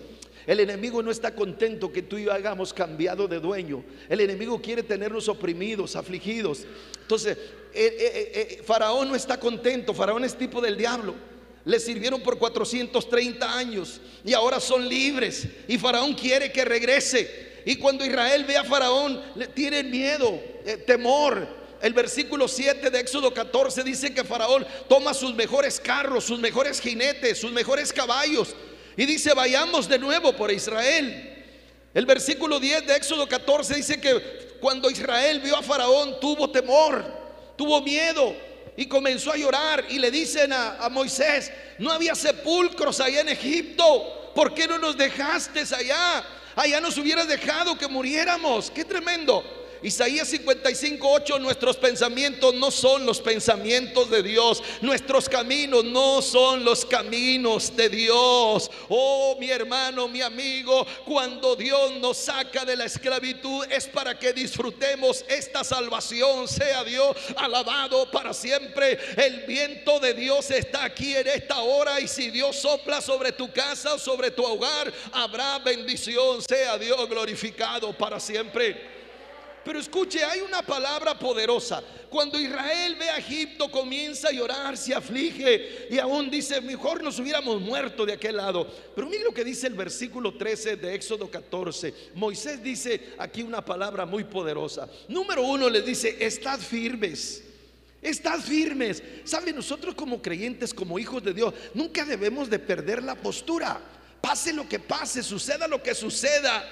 El 0.50 0.62
enemigo 0.62 1.04
no 1.04 1.12
está 1.12 1.36
contento 1.36 1.94
que 1.94 2.02
tú 2.02 2.18
y 2.18 2.24
yo 2.24 2.34
hagamos 2.34 2.74
cambiado 2.74 3.28
de 3.28 3.40
dueño. 3.40 3.84
El 4.10 4.20
enemigo 4.20 4.60
quiere 4.60 4.82
tenernos 4.82 5.30
oprimidos, 5.30 5.96
afligidos. 5.96 6.66
Entonces, 7.04 7.38
eh, 7.72 7.98
eh, 8.00 8.32
eh, 8.34 8.64
Faraón 8.66 9.10
no 9.10 9.16
está 9.16 9.40
contento. 9.40 9.94
Faraón 9.94 10.24
es 10.24 10.36
tipo 10.36 10.60
del 10.60 10.76
diablo. 10.76 11.14
Le 11.66 11.80
sirvieron 11.80 12.22
por 12.22 12.40
430 12.40 13.60
años 13.60 14.02
y 14.26 14.34
ahora 14.34 14.60
son 14.60 14.90
libres. 14.90 15.48
Y 15.68 15.78
Faraón 15.78 16.16
quiere 16.16 16.52
que 16.52 16.66
regrese. 16.66 17.62
Y 17.64 17.76
cuando 17.76 18.04
Israel 18.04 18.44
ve 18.48 18.58
a 18.58 18.64
Faraón, 18.64 19.22
le 19.36 19.50
tiene 19.50 19.84
miedo, 19.84 20.42
temor. 20.88 21.48
El 21.80 21.94
versículo 21.94 22.48
7 22.48 22.90
de 22.90 23.00
Éxodo 23.00 23.32
14 23.32 23.84
dice 23.84 24.16
que 24.16 24.24
Faraón 24.24 24.66
toma 24.88 25.14
sus 25.14 25.36
mejores 25.36 25.80
carros, 25.80 26.24
sus 26.24 26.40
mejores 26.40 26.82
jinetes, 26.82 27.38
sus 27.38 27.52
mejores 27.52 27.94
caballos 27.94 28.56
y 28.98 29.06
dice, 29.06 29.34
vayamos 29.34 29.88
de 29.88 30.00
nuevo 30.00 30.34
por 30.34 30.52
Israel. 30.52 31.46
El 31.94 32.06
versículo 32.06 32.60
10 32.60 32.86
de 32.86 32.96
Éxodo 32.96 33.28
14 33.28 33.76
dice 33.76 34.00
que 34.00 34.58
cuando 34.60 34.90
Israel 34.90 35.40
vio 35.40 35.58
a 35.58 35.64
Faraón 35.64 36.20
tuvo 36.20 36.50
temor, 36.50 37.06
tuvo 37.56 37.82
miedo 37.82 38.36
y 38.78 38.86
comenzó 38.88 39.32
a 39.32 39.38
llorar. 39.38 39.86
Y 39.90 40.00
le 40.00 40.12
dicen 40.12 40.54
a, 40.54 40.78
a 40.78 40.90
Moisés, 40.90 41.52
no 41.80 41.92
había 41.92 42.16
sepulcros 42.16 43.00
allá 43.00 43.22
en 43.22 43.30
Egipto, 43.30 44.32
¿por 44.36 44.54
qué 44.54 44.68
no 44.68 44.78
nos 44.78 44.98
dejaste 44.98 45.62
allá? 45.76 46.24
Allá 46.56 46.82
nos 46.82 46.98
hubieras 46.98 47.28
dejado 47.28 47.78
que 47.78 47.88
muriéramos. 47.88 48.70
Qué 48.70 48.84
tremendo. 48.84 49.59
Isaías 49.82 50.28
55, 50.28 51.08
8, 51.10 51.40
nuestros 51.40 51.78
pensamientos 51.78 52.54
no 52.54 52.70
son 52.70 53.06
los 53.06 53.22
pensamientos 53.22 54.10
de 54.10 54.24
Dios, 54.24 54.62
nuestros 54.82 55.30
caminos 55.30 55.86
no 55.86 56.22
son 56.22 56.66
los 56.66 56.86
caminos 56.86 57.76
de 57.76 57.90
Dios. 57.90 58.70
Oh, 58.90 59.38
mi 59.40 59.50
hermano, 59.50 60.08
mi 60.08 60.22
amigo, 60.22 60.86
cuando 61.06 61.56
Dios 61.56 61.94
nos 62.00 62.18
saca 62.18 62.66
de 62.66 62.76
la 62.76 62.86
esclavitud 62.86 63.66
es 63.70 63.88
para 63.88 64.18
que 64.18 64.34
disfrutemos 64.34 65.24
esta 65.30 65.64
salvación, 65.64 66.48
sea 66.48 66.84
Dios 66.84 67.16
alabado 67.38 68.10
para 68.12 68.34
siempre. 68.34 69.00
El 69.16 69.46
viento 69.46 70.00
de 70.00 70.14
Dios 70.14 70.52
está 70.52 70.84
aquí 70.84 71.16
en 71.16 71.28
esta 71.28 71.60
hora 71.60 72.00
y 72.02 72.08
si 72.08 72.32
Dios 72.32 72.58
sopla 72.58 73.02
sobre 73.02 73.32
tu 73.32 73.52
casa 73.52 73.98
sobre 73.98 74.32
tu 74.32 74.44
hogar, 74.44 74.92
habrá 75.12 75.60
bendición, 75.60 76.42
sea 76.42 76.78
Dios 76.78 77.08
glorificado 77.08 77.94
para 77.94 78.20
siempre. 78.20 78.99
Pero 79.64 79.80
escuche, 79.80 80.24
hay 80.24 80.42
una 80.42 80.62
palabra 80.62 81.18
poderosa. 81.18 81.84
Cuando 82.10 82.40
Israel 82.40 82.96
ve 83.00 83.10
a 83.10 83.18
Egipto, 83.18 83.70
comienza 83.70 84.30
a 84.30 84.32
llorar, 84.32 84.78
se 84.78 84.96
aflige 84.96 85.88
y 85.90 86.00
aún 86.00 86.30
dice, 86.30 86.60
mejor 86.62 87.04
nos 87.04 87.20
hubiéramos 87.20 87.62
muerto 87.62 88.06
de 88.06 88.14
aquel 88.14 88.38
lado. 88.38 88.68
Pero 88.96 89.08
mire 89.08 89.24
lo 89.24 89.34
que 89.34 89.44
dice 89.44 89.68
el 89.68 89.76
versículo 89.76 90.36
13 90.36 90.78
de 90.78 90.96
Éxodo 90.96 91.30
14. 91.30 91.94
Moisés 92.16 92.64
dice 92.64 93.14
aquí 93.18 93.44
una 93.44 93.64
palabra 93.64 94.06
muy 94.06 94.24
poderosa. 94.24 94.90
Número 95.08 95.44
uno 95.44 95.70
le 95.70 95.82
dice, 95.82 96.18
estad 96.20 96.60
firmes. 96.60 97.44
Estad 98.02 98.40
firmes. 98.40 99.04
Sabe, 99.26 99.52
nosotros 99.52 99.94
como 99.94 100.22
creyentes, 100.22 100.74
como 100.74 100.98
hijos 100.98 101.22
de 101.24 101.34
Dios, 101.34 101.54
nunca 101.74 102.06
debemos 102.06 102.50
de 102.50 102.60
perder 102.60 103.04
la 103.04 103.16
postura. 103.16 103.82
Pase 104.22 104.54
lo 104.54 104.68
que 104.68 104.80
pase, 104.80 105.22
suceda 105.22 105.68
lo 105.68 105.84
que 105.84 105.94
suceda. 105.94 106.66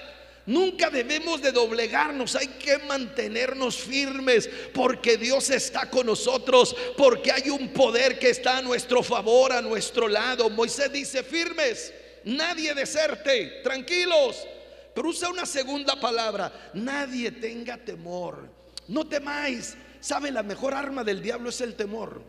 Nunca 0.48 0.88
debemos 0.88 1.42
de 1.42 1.52
doblegarnos, 1.52 2.34
hay 2.34 2.46
que 2.46 2.78
mantenernos 2.78 3.76
firmes 3.76 4.48
porque 4.72 5.18
Dios 5.18 5.50
está 5.50 5.90
con 5.90 6.06
nosotros, 6.06 6.74
porque 6.96 7.30
hay 7.30 7.50
un 7.50 7.68
poder 7.68 8.18
que 8.18 8.30
está 8.30 8.56
a 8.56 8.62
nuestro 8.62 9.02
favor, 9.02 9.52
a 9.52 9.60
nuestro 9.60 10.08
lado. 10.08 10.48
Moisés 10.48 10.90
dice, 10.90 11.22
firmes, 11.22 11.92
nadie 12.24 12.72
deserte, 12.72 13.60
tranquilos. 13.62 14.46
Pero 14.94 15.10
usa 15.10 15.28
una 15.28 15.44
segunda 15.44 16.00
palabra, 16.00 16.70
nadie 16.72 17.30
tenga 17.30 17.76
temor, 17.76 18.48
no 18.88 19.06
temáis. 19.06 19.76
¿Sabe? 20.00 20.30
La 20.30 20.42
mejor 20.42 20.72
arma 20.72 21.04
del 21.04 21.20
diablo 21.20 21.50
es 21.50 21.60
el 21.60 21.74
temor. 21.74 22.22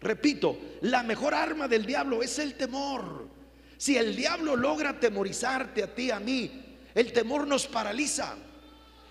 Repito, 0.00 0.58
la 0.80 1.04
mejor 1.04 1.32
arma 1.32 1.68
del 1.68 1.86
diablo 1.86 2.24
es 2.24 2.40
el 2.40 2.54
temor. 2.54 3.28
Si 3.76 3.96
el 3.96 4.16
diablo 4.16 4.56
logra 4.56 4.98
temorizarte 4.98 5.84
a 5.84 5.94
ti, 5.94 6.10
a 6.10 6.18
mí, 6.18 6.61
el 6.94 7.12
temor 7.12 7.46
nos 7.46 7.66
paraliza. 7.66 8.36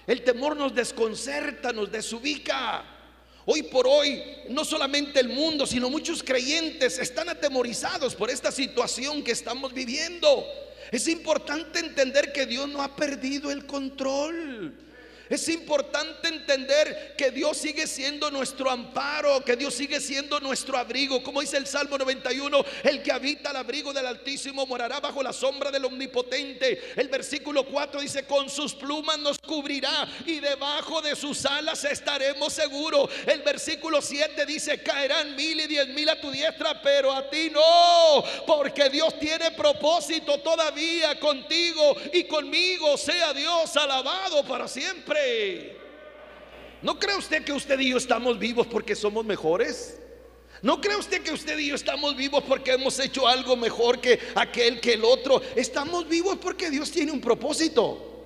El 0.08 0.24
temor 0.24 0.58
nos 0.58 0.74
desconcerta, 0.74 1.72
nos 1.72 1.92
desubica. 1.92 2.84
Hoy 3.46 3.64
por 3.64 3.88
hoy, 3.88 4.22
no 4.50 4.64
solamente 4.64 5.20
el 5.20 5.30
mundo, 5.30 5.66
sino 5.66 5.90
muchos 5.90 6.22
creyentes 6.22 7.00
están 7.00 7.30
atemorizados 7.30 8.16
por 8.16 8.30
esta 8.30 8.52
situación 8.52 9.24
que 9.24 9.32
estamos 9.32 9.74
viviendo. 9.74 10.46
Es 10.92 11.08
importante 11.08 11.80
entender 11.80 12.34
que 12.34 12.46
Dios 12.46 12.68
no 12.68 12.82
ha 12.82 12.96
perdido 12.96 13.52
el 13.52 13.66
control. 13.66 14.76
Es 15.32 15.48
importante 15.48 16.28
entender 16.28 17.16
que 17.18 17.32
Dios 17.32 17.56
sigue 17.56 17.88
siendo 17.88 18.30
nuestro 18.30 18.70
amparo, 18.70 19.46
que 19.46 19.56
Dios 19.56 19.74
sigue 19.74 20.02
siendo 20.02 20.42
nuestro 20.42 20.78
abrigo. 20.78 21.24
Como 21.24 21.40
dice 21.40 21.56
el 21.56 21.66
Salmo 21.66 21.98
91, 21.98 22.66
el 22.84 23.02
que 23.02 23.14
habita 23.14 23.52
al 23.52 23.56
abrigo 23.56 23.94
del 23.94 24.08
Altísimo 24.08 24.66
morará 24.66 25.00
bajo 25.00 25.24
la 25.24 25.32
sombra 25.32 25.72
del 25.72 25.86
Omnipotente. 25.86 26.92
El 26.98 27.08
versículo 27.08 27.66
4 27.66 28.02
dice, 28.02 28.26
con 28.26 28.50
sus 28.50 28.74
plumas 28.74 29.20
nos 29.20 29.40
cubrirá 29.40 30.06
y 30.26 30.42
debajo 30.42 31.02
de 31.02 31.16
sus 31.16 31.46
alas 31.46 31.86
estaremos 31.86 32.52
seguros. 32.52 33.10
El 33.26 33.42
versículo 33.42 34.02
7 34.02 34.46
dice, 34.46 34.84
caerán 34.84 35.34
mil 35.38 35.62
y 35.62 35.68
diez 35.68 35.88
mil 35.88 36.10
a 36.10 36.20
tu 36.20 36.30
diestra, 36.30 36.82
pero 36.82 37.14
a 37.14 37.30
ti 37.30 37.50
no, 37.50 38.22
porque 38.46 38.90
Dios 38.90 39.18
tiene 39.18 39.52
propósito 39.52 40.42
todavía 40.42 41.18
contigo 41.22 41.96
y 42.12 42.26
conmigo. 42.26 42.98
Sea 42.98 43.34
Dios 43.34 43.78
alabado 43.78 44.44
para 44.44 44.68
siempre. 44.68 45.21
¿No 46.82 47.00
cree 47.00 47.16
usted 47.16 47.44
que 47.44 47.54
usted 47.54 47.80
y 47.80 47.90
yo 47.90 47.98
estamos 47.98 48.40
vivos 48.40 48.68
porque 48.68 48.96
somos 48.96 49.24
mejores? 49.24 50.00
¿No 50.62 50.80
cree 50.80 50.96
usted 50.96 51.22
que 51.24 51.32
usted 51.32 51.58
y 51.58 51.70
yo 51.70 51.76
estamos 51.76 52.16
vivos 52.16 52.44
porque 52.48 52.74
hemos 52.74 53.00
hecho 53.00 53.28
algo 53.28 53.56
mejor 53.56 54.00
que 54.00 54.20
aquel 54.36 54.80
que 54.80 54.94
el 54.94 55.04
otro? 55.04 55.42
Estamos 55.56 56.08
vivos 56.08 56.38
porque 56.42 56.70
Dios 56.70 56.92
tiene 56.92 57.12
un 57.12 57.22
propósito. 57.22 58.26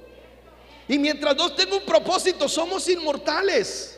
Y 0.88 0.98
mientras 1.00 1.36
Dios 1.36 1.56
tenga 1.56 1.76
un 1.76 1.86
propósito, 1.86 2.48
somos 2.48 2.88
inmortales. 2.90 3.95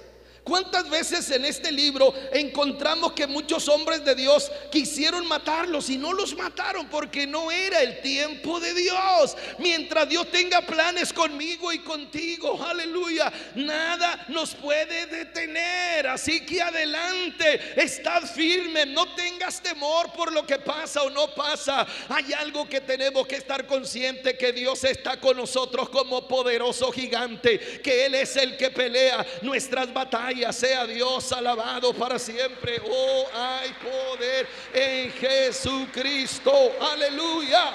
¿Cuántas 0.48 0.90
veces 0.90 1.30
en 1.32 1.44
este 1.44 1.74
libro 1.74 2.14
encontramos 2.32 3.12
que 3.12 3.28
muchos 3.28 3.68
hombres 3.68 4.06
de 4.06 4.16
Dios 4.16 4.50
quisieron 4.72 5.28
matarlos 5.28 5.90
y 5.90 5.98
no 5.98 6.14
los 6.14 6.38
mataron 6.38 6.88
porque 6.88 7.28
no 7.28 7.52
era 7.52 7.82
el 7.82 8.00
tiempo 8.00 8.58
de 8.62 8.74
Dios? 8.74 9.36
Mientras 9.60 10.08
Dios 10.08 10.32
tenga 10.32 10.62
planes 10.62 11.12
conmigo 11.12 11.74
y 11.74 11.80
contigo, 11.80 12.64
aleluya, 12.64 13.30
nada 13.56 14.26
nos 14.30 14.56
puede 14.56 15.08
detener. 15.08 16.08
Así 16.08 16.46
que 16.46 16.62
adelante, 16.62 17.60
estad 17.76 18.24
firme, 18.24 18.86
no 18.86 19.14
tengas 19.16 19.62
temor 19.62 20.14
por 20.14 20.32
lo 20.32 20.48
que 20.48 20.60
pasa 20.60 21.04
o 21.04 21.10
no 21.10 21.28
pasa. 21.36 21.86
Hay 22.08 22.32
algo 22.32 22.70
que 22.70 22.80
tenemos 22.80 23.28
que 23.28 23.36
estar 23.36 23.68
consciente 23.68 24.38
que 24.38 24.54
Dios 24.54 24.82
está 24.86 25.20
con 25.20 25.36
nosotros 25.36 25.90
como 25.90 26.26
poderoso 26.26 26.90
gigante, 26.90 27.82
que 27.84 28.06
Él 28.06 28.16
es 28.16 28.38
el 28.38 28.56
que 28.56 28.70
pelea 28.70 29.26
nuestras 29.42 29.94
batallas 29.94 30.37
sea 30.54 30.86
Dios 30.86 31.32
alabado 31.32 31.94
para 31.94 32.18
siempre. 32.20 32.82
Oh, 32.90 33.26
hay 33.34 33.72
poder 33.74 34.48
en 34.74 35.12
Jesucristo. 35.12 36.52
Aleluya. 36.80 37.72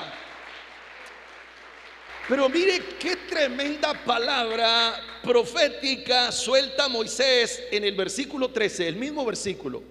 Pero 2.28 2.48
mire 2.48 2.80
qué 2.98 3.16
tremenda 3.16 3.92
palabra 4.04 4.94
profética 5.22 6.30
suelta 6.30 6.88
Moisés 6.88 7.62
en 7.70 7.84
el 7.84 7.94
versículo 7.94 8.50
13, 8.50 8.88
el 8.88 8.96
mismo 8.96 9.24
versículo. 9.24 9.82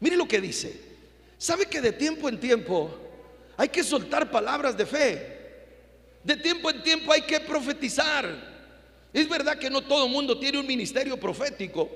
Mire 0.00 0.16
lo 0.16 0.26
que 0.26 0.40
dice. 0.40 0.88
¿Sabe 1.38 1.66
que 1.66 1.80
de 1.80 1.92
tiempo 1.92 2.28
en 2.28 2.40
tiempo 2.40 2.90
hay 3.56 3.68
que 3.68 3.84
soltar 3.84 4.30
palabras 4.30 4.76
de 4.76 4.86
fe? 4.86 5.38
De 6.24 6.36
tiempo 6.36 6.68
en 6.68 6.82
tiempo 6.82 7.12
hay 7.12 7.22
que 7.22 7.40
profetizar. 7.40 8.58
Es 9.12 9.28
verdad 9.28 9.58
que 9.58 9.70
no 9.70 9.80
todo 9.82 10.06
el 10.06 10.12
mundo 10.12 10.38
tiene 10.38 10.58
un 10.58 10.66
ministerio 10.66 11.18
profético, 11.18 11.88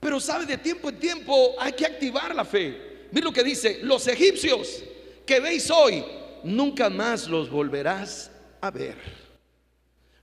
pero 0.00 0.20
sabe, 0.20 0.46
de 0.46 0.58
tiempo 0.58 0.88
en 0.88 0.98
tiempo 0.98 1.54
hay 1.58 1.72
que 1.72 1.86
activar 1.86 2.34
la 2.34 2.44
fe. 2.44 3.06
Mira 3.10 3.24
lo 3.24 3.32
que 3.32 3.42
dice, 3.42 3.80
los 3.82 4.06
egipcios 4.06 4.84
que 5.24 5.40
veis 5.40 5.70
hoy, 5.70 6.04
nunca 6.44 6.88
más 6.88 7.28
los 7.28 7.50
volverás 7.50 8.30
a 8.60 8.70
ver. 8.70 8.96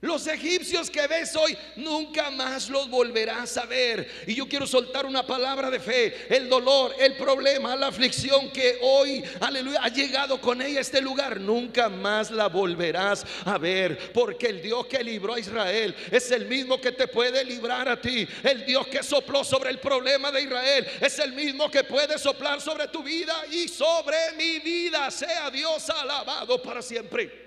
Los 0.06 0.24
egipcios 0.28 0.88
que 0.88 1.04
ves 1.08 1.34
hoy 1.34 1.58
nunca 1.74 2.30
más 2.30 2.70
los 2.70 2.88
volverás 2.88 3.56
a 3.56 3.66
ver. 3.66 4.08
Y 4.28 4.36
yo 4.36 4.48
quiero 4.48 4.64
soltar 4.64 5.04
una 5.04 5.26
palabra 5.26 5.68
de 5.68 5.80
fe. 5.80 6.26
El 6.28 6.48
dolor, 6.48 6.94
el 7.00 7.16
problema, 7.16 7.74
la 7.74 7.88
aflicción 7.88 8.52
que 8.52 8.78
hoy, 8.82 9.24
aleluya, 9.40 9.80
ha 9.82 9.88
llegado 9.88 10.40
con 10.40 10.62
ella 10.62 10.78
a 10.78 10.82
este 10.82 11.00
lugar, 11.00 11.40
nunca 11.40 11.88
más 11.88 12.30
la 12.30 12.46
volverás 12.46 13.26
a 13.44 13.58
ver. 13.58 14.12
Porque 14.12 14.46
el 14.46 14.62
Dios 14.62 14.86
que 14.86 15.02
libró 15.02 15.34
a 15.34 15.40
Israel 15.40 15.92
es 16.12 16.30
el 16.30 16.46
mismo 16.46 16.80
que 16.80 16.92
te 16.92 17.08
puede 17.08 17.44
librar 17.44 17.88
a 17.88 18.00
ti. 18.00 18.28
El 18.44 18.64
Dios 18.64 18.86
que 18.86 19.02
sopló 19.02 19.42
sobre 19.42 19.70
el 19.70 19.80
problema 19.80 20.30
de 20.30 20.42
Israel 20.42 20.86
es 21.00 21.18
el 21.18 21.32
mismo 21.32 21.68
que 21.68 21.82
puede 21.82 22.16
soplar 22.16 22.60
sobre 22.60 22.86
tu 22.86 23.02
vida 23.02 23.34
y 23.50 23.66
sobre 23.66 24.16
mi 24.38 24.60
vida. 24.60 25.10
Sea 25.10 25.50
Dios 25.50 25.90
alabado 25.90 26.62
para 26.62 26.80
siempre. 26.80 27.45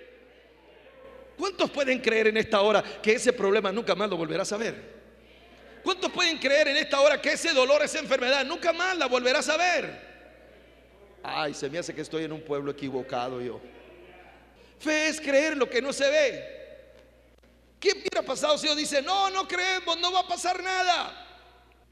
¿Cuántos 1.39 1.72
pueden 1.72 2.00
creer 2.00 2.27
en 2.27 2.36
esta 2.36 2.60
hora 2.60 2.84
que 3.01 3.13
ese 3.13 3.31
problema 3.31 3.72
nunca 3.72 3.96
más 3.96 4.10
lo 4.10 4.17
volverás 4.17 4.51
a 4.51 4.58
ver? 4.58 4.75
¿Cuántos 5.81 6.12
pueden 6.12 6.38
creer 6.38 6.67
en 6.67 6.75
esta 6.75 7.00
hora 7.00 7.22
que 7.22 7.31
ese 7.31 7.53
dolor, 7.53 7.81
esa 7.81 8.00
enfermedad 8.00 8.43
nunca 8.43 8.74
más 8.74 8.98
la 8.98 9.05
volverás 9.05 9.48
a 9.48 9.55
ver? 9.55 10.10
Ay, 11.24 11.53
se 11.53 11.69
me 11.69 11.79
hace 11.79 11.96
que 11.96 12.01
estoy 12.01 12.25
en 12.25 12.34
un 12.34 12.41
pueblo 12.41 12.72
equivocado 12.72 13.39
yo. 13.39 13.62
Fe 14.79 15.08
es 15.08 15.22
creer 15.22 15.55
lo 15.55 15.69
que 15.69 15.81
no 15.81 15.93
se 15.93 16.10
ve. 16.10 16.60
¿Qué 17.79 17.93
hubiera 17.93 18.22
pasado 18.22 18.58
si 18.58 18.67
Dios 18.67 18.75
dice, 18.75 19.01
no, 19.01 19.29
no 19.29 19.48
creemos, 19.48 19.98
no 19.98 20.12
va 20.12 20.19
a 20.19 20.27
pasar 20.27 20.62
nada? 20.62 21.25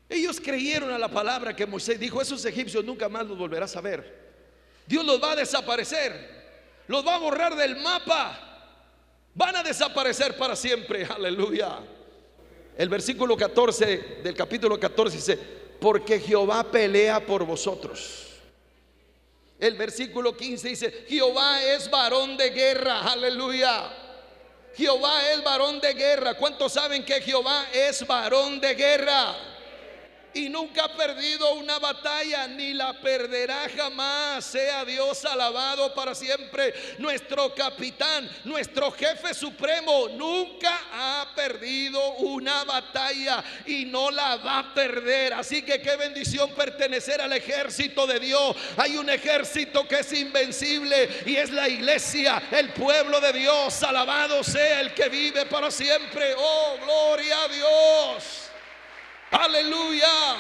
Ellos 0.10 0.42
creyeron 0.42 0.92
a 0.92 0.98
la 0.98 1.08
palabra 1.08 1.56
que 1.56 1.66
Moisés 1.66 1.98
dijo, 1.98 2.22
esos 2.22 2.44
egipcios 2.44 2.84
nunca 2.84 3.08
más 3.08 3.26
los 3.26 3.38
volverás 3.38 3.78
a 3.78 3.82
ver. 3.82 4.28
Dios 4.86 5.06
los 5.06 5.24
va 5.24 5.32
a 5.32 5.36
desaparecer, 5.38 6.84
los 6.88 7.08
va 7.08 7.16
a 7.16 7.20
borrar 7.20 7.56
del 7.56 7.78
mapa 7.78 8.47
van 9.38 9.56
a 9.56 9.64
desaparecer 9.64 10.36
para 10.36 10.56
siempre. 10.56 11.06
Aleluya. 11.06 11.80
El 12.76 12.90
versículo 12.90 13.38
14 13.38 14.20
del 14.24 14.36
capítulo 14.36 14.80
14 14.80 15.16
dice, 15.16 15.40
porque 15.80 16.20
Jehová 16.20 16.64
pelea 16.64 17.24
por 17.24 17.46
vosotros. 17.46 18.26
El 19.60 19.76
versículo 19.76 20.36
15 20.36 20.68
dice, 20.68 21.06
Jehová 21.08 21.64
es 21.64 21.90
varón 21.90 22.36
de 22.36 22.50
guerra. 22.50 23.02
Aleluya. 23.02 23.94
Jehová 24.76 25.32
es 25.32 25.44
varón 25.44 25.80
de 25.80 25.94
guerra. 25.94 26.36
¿Cuántos 26.36 26.74
saben 26.74 27.06
que 27.06 27.22
Jehová 27.22 27.68
es 27.74 28.06
varón 28.06 28.60
de 28.60 28.76
guerra? 28.76 29.36
Y 30.38 30.50
nunca 30.50 30.86
ha 30.86 30.96
perdido 30.96 31.56
una 31.56 31.80
batalla, 31.80 32.48
ni 32.48 32.74
la 32.74 32.94
perderá 32.94 33.68
jamás. 33.76 34.46
Sea 34.46 34.86
Dios 34.86 35.26
alabado 35.26 35.94
para 35.94 36.14
siempre. 36.14 36.74
Nuestro 37.00 37.54
capitán, 37.56 38.30
nuestro 38.44 38.92
jefe 38.92 39.34
supremo, 39.34 40.10
nunca 40.10 40.80
ha 40.94 41.28
perdido 41.36 42.00
una 42.18 42.64
batalla 42.64 43.44
y 43.66 43.86
no 43.86 44.12
la 44.12 44.38
va 44.38 44.60
a 44.60 44.74
perder. 44.74 45.34
Así 45.34 45.64
que 45.64 45.82
qué 45.82 45.96
bendición 45.96 46.52
pertenecer 46.52 47.20
al 47.20 47.34
ejército 47.34 48.06
de 48.06 48.20
Dios. 48.20 48.56
Hay 48.78 48.96
un 48.98 49.10
ejército 49.10 49.88
que 49.88 50.00
es 50.00 50.14
invencible 50.14 51.10
y 51.26 51.36
es 51.36 51.50
la 51.50 51.68
iglesia, 51.68 52.44
el 52.52 52.70
pueblo 52.74 53.20
de 53.20 53.34
Dios. 53.34 53.82
Alabado 53.82 54.44
sea 54.44 54.82
el 54.82 54.94
que 54.94 55.10
vive 55.10 55.46
para 55.48 55.72
siempre. 55.72 56.36
Oh, 56.38 56.78
gloria 56.84 57.44
a 57.44 57.48
Dios. 57.48 58.47
Aleluya. 59.32 60.38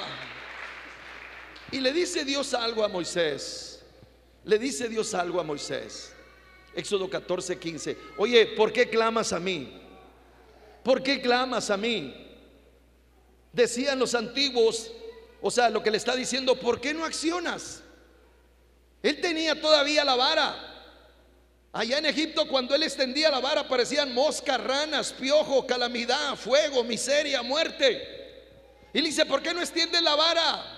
Y 1.72 1.80
le 1.80 1.92
dice 1.92 2.24
Dios 2.24 2.54
algo 2.54 2.84
a 2.84 2.88
Moisés. 2.88 3.84
Le 4.46 4.58
dice 4.58 4.88
Dios 4.88 5.14
algo 5.14 5.40
a 5.40 5.44
Moisés. 5.44 6.14
Éxodo 6.74 7.10
14, 7.10 7.60
15. 7.60 7.98
Oye, 8.18 8.46
¿por 8.48 8.72
qué 8.72 8.90
clamas 8.90 9.34
a 9.34 9.40
mí? 9.40 9.82
¿Por 10.84 11.04
qué 11.04 11.22
clamas 11.22 11.70
a 11.70 11.76
mí? 11.76 12.14
Decían 13.52 14.00
los 14.00 14.16
antiguos, 14.16 14.92
o 15.42 15.52
sea, 15.52 15.70
lo 15.70 15.84
que 15.84 15.92
le 15.92 15.98
está 15.98 16.16
diciendo, 16.16 16.58
¿por 16.58 16.80
qué 16.80 16.94
no 16.94 17.04
accionas? 17.04 17.82
Él 19.04 19.20
tenía 19.20 19.60
todavía 19.60 20.06
la 20.06 20.16
vara. 20.16 20.64
Allá 21.74 21.98
en 21.98 22.06
Egipto, 22.06 22.48
cuando 22.48 22.74
él 22.74 22.84
extendía 22.84 23.30
la 23.30 23.40
vara, 23.40 23.62
aparecían 23.62 24.14
moscas, 24.14 24.64
ranas, 24.64 25.12
piojo, 25.12 25.68
calamidad, 25.68 26.36
fuego, 26.36 26.84
miseria, 26.84 27.42
muerte. 27.42 28.17
Y 28.94 29.02
le 29.02 29.08
dice, 29.08 29.26
¿por 29.26 29.42
qué 29.42 29.54
no 29.54 29.62
extiende 29.62 30.02
la 30.02 30.16
vara? 30.16 30.78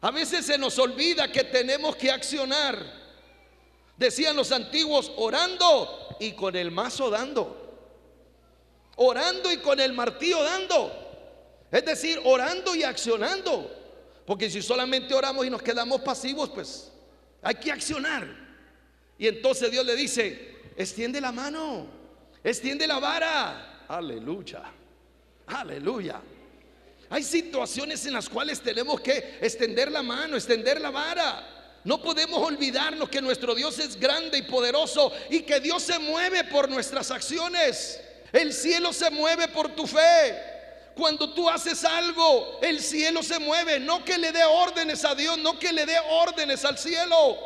A 0.00 0.10
veces 0.10 0.46
se 0.46 0.58
nos 0.58 0.78
olvida 0.78 1.30
que 1.30 1.44
tenemos 1.44 1.96
que 1.96 2.10
accionar. 2.10 3.02
Decían 3.96 4.34
los 4.34 4.50
antiguos, 4.50 5.12
orando 5.16 6.16
y 6.18 6.32
con 6.32 6.56
el 6.56 6.70
mazo 6.70 7.10
dando. 7.10 7.58
Orando 8.96 9.52
y 9.52 9.58
con 9.58 9.78
el 9.78 9.92
martillo 9.92 10.42
dando. 10.42 10.92
Es 11.70 11.84
decir, 11.84 12.20
orando 12.24 12.74
y 12.74 12.82
accionando. 12.82 13.70
Porque 14.26 14.50
si 14.50 14.60
solamente 14.60 15.14
oramos 15.14 15.46
y 15.46 15.50
nos 15.50 15.62
quedamos 15.62 16.00
pasivos, 16.00 16.50
pues 16.50 16.90
hay 17.42 17.54
que 17.56 17.72
accionar. 17.72 18.26
Y 19.18 19.28
entonces 19.28 19.70
Dios 19.70 19.84
le 19.86 19.94
dice, 19.94 20.56
extiende 20.76 21.20
la 21.20 21.32
mano, 21.32 21.86
extiende 22.42 22.86
la 22.86 22.98
vara. 22.98 23.84
Aleluya, 23.88 24.62
aleluya. 25.46 26.20
Hay 27.12 27.24
situaciones 27.24 28.06
en 28.06 28.14
las 28.14 28.26
cuales 28.26 28.62
tenemos 28.62 28.98
que 29.02 29.36
extender 29.42 29.92
la 29.92 30.02
mano, 30.02 30.34
extender 30.34 30.80
la 30.80 30.90
vara. 30.90 31.46
No 31.84 32.00
podemos 32.00 32.38
olvidarnos 32.38 33.10
que 33.10 33.20
nuestro 33.20 33.54
Dios 33.54 33.78
es 33.80 34.00
grande 34.00 34.38
y 34.38 34.42
poderoso 34.42 35.12
y 35.28 35.40
que 35.40 35.60
Dios 35.60 35.82
se 35.82 35.98
mueve 35.98 36.44
por 36.44 36.70
nuestras 36.70 37.10
acciones. 37.10 38.00
El 38.32 38.54
cielo 38.54 38.94
se 38.94 39.10
mueve 39.10 39.48
por 39.48 39.74
tu 39.74 39.86
fe. 39.86 40.42
Cuando 40.94 41.34
tú 41.34 41.50
haces 41.50 41.84
algo, 41.84 42.58
el 42.62 42.80
cielo 42.80 43.22
se 43.22 43.38
mueve. 43.38 43.78
No 43.78 44.02
que 44.06 44.16
le 44.16 44.32
dé 44.32 44.44
órdenes 44.44 45.04
a 45.04 45.14
Dios, 45.14 45.36
no 45.36 45.58
que 45.58 45.70
le 45.70 45.84
dé 45.84 45.98
órdenes 46.08 46.64
al 46.64 46.78
cielo. 46.78 47.36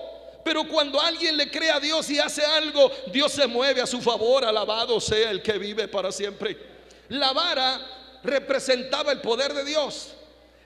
Pero 0.45 0.69
cuando 0.69 1.01
alguien 1.01 1.37
le 1.37 1.51
cree 1.51 1.73
a 1.73 1.81
Dios 1.81 2.09
y 2.09 2.21
hace 2.21 2.45
algo, 2.45 2.89
Dios 3.13 3.33
se 3.33 3.49
mueve 3.49 3.81
a 3.81 3.87
su 3.87 4.01
favor. 4.01 4.45
Alabado 4.45 5.01
sea 5.01 5.33
el 5.33 5.43
que 5.43 5.59
vive 5.59 5.89
para 5.89 6.13
siempre. 6.13 6.57
La 7.09 7.33
vara 7.33 7.97
representaba 8.27 9.13
el 9.13 9.21
poder 9.21 9.55
de 9.55 9.65
Dios. 9.65 10.13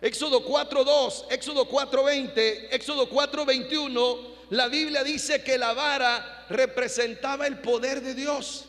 Éxodo 0.00 0.46
4.2, 0.46 1.26
Éxodo 1.30 1.68
4.20, 1.68 2.68
Éxodo 2.70 3.08
4.21, 3.08 4.18
la 4.50 4.68
Biblia 4.68 5.04
dice 5.04 5.42
que 5.42 5.58
la 5.58 5.74
vara 5.74 6.46
representaba 6.48 7.46
el 7.46 7.58
poder 7.60 8.00
de 8.00 8.14
Dios, 8.14 8.64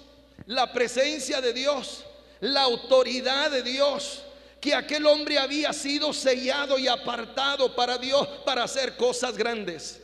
la 0.45 0.73
presencia 0.73 1.39
de 1.39 1.53
Dios, 1.53 2.03
la 2.41 2.63
autoridad 2.63 3.49
de 3.49 3.63
Dios, 3.63 4.23
que 4.59 4.75
aquel 4.75 5.07
hombre 5.07 5.39
había 5.39 5.71
sido 5.71 6.13
sellado 6.13 6.77
y 6.77 6.87
apartado 6.87 7.73
para 7.75 7.97
Dios 7.97 8.27
para 8.45 8.63
hacer 8.63 8.97
cosas 8.97 9.37
grandes. 9.37 10.01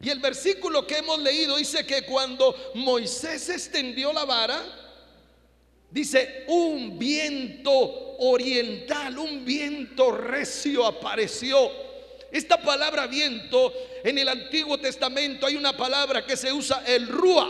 Y 0.00 0.10
el 0.10 0.18
versículo 0.18 0.86
que 0.86 0.98
hemos 0.98 1.18
leído 1.20 1.56
dice 1.56 1.86
que 1.86 2.04
cuando 2.04 2.72
Moisés 2.74 3.48
extendió 3.50 4.12
la 4.12 4.24
vara, 4.24 4.83
Dice, 5.94 6.42
un 6.48 6.98
viento 6.98 8.16
oriental, 8.18 9.16
un 9.16 9.44
viento 9.44 10.10
recio 10.10 10.84
apareció. 10.84 11.70
Esta 12.32 12.60
palabra 12.60 13.06
viento 13.06 13.72
en 14.02 14.18
el 14.18 14.28
Antiguo 14.28 14.76
Testamento 14.78 15.46
hay 15.46 15.54
una 15.54 15.76
palabra 15.76 16.26
que 16.26 16.36
se 16.36 16.52
usa 16.52 16.82
el 16.84 17.06
rúa. 17.06 17.48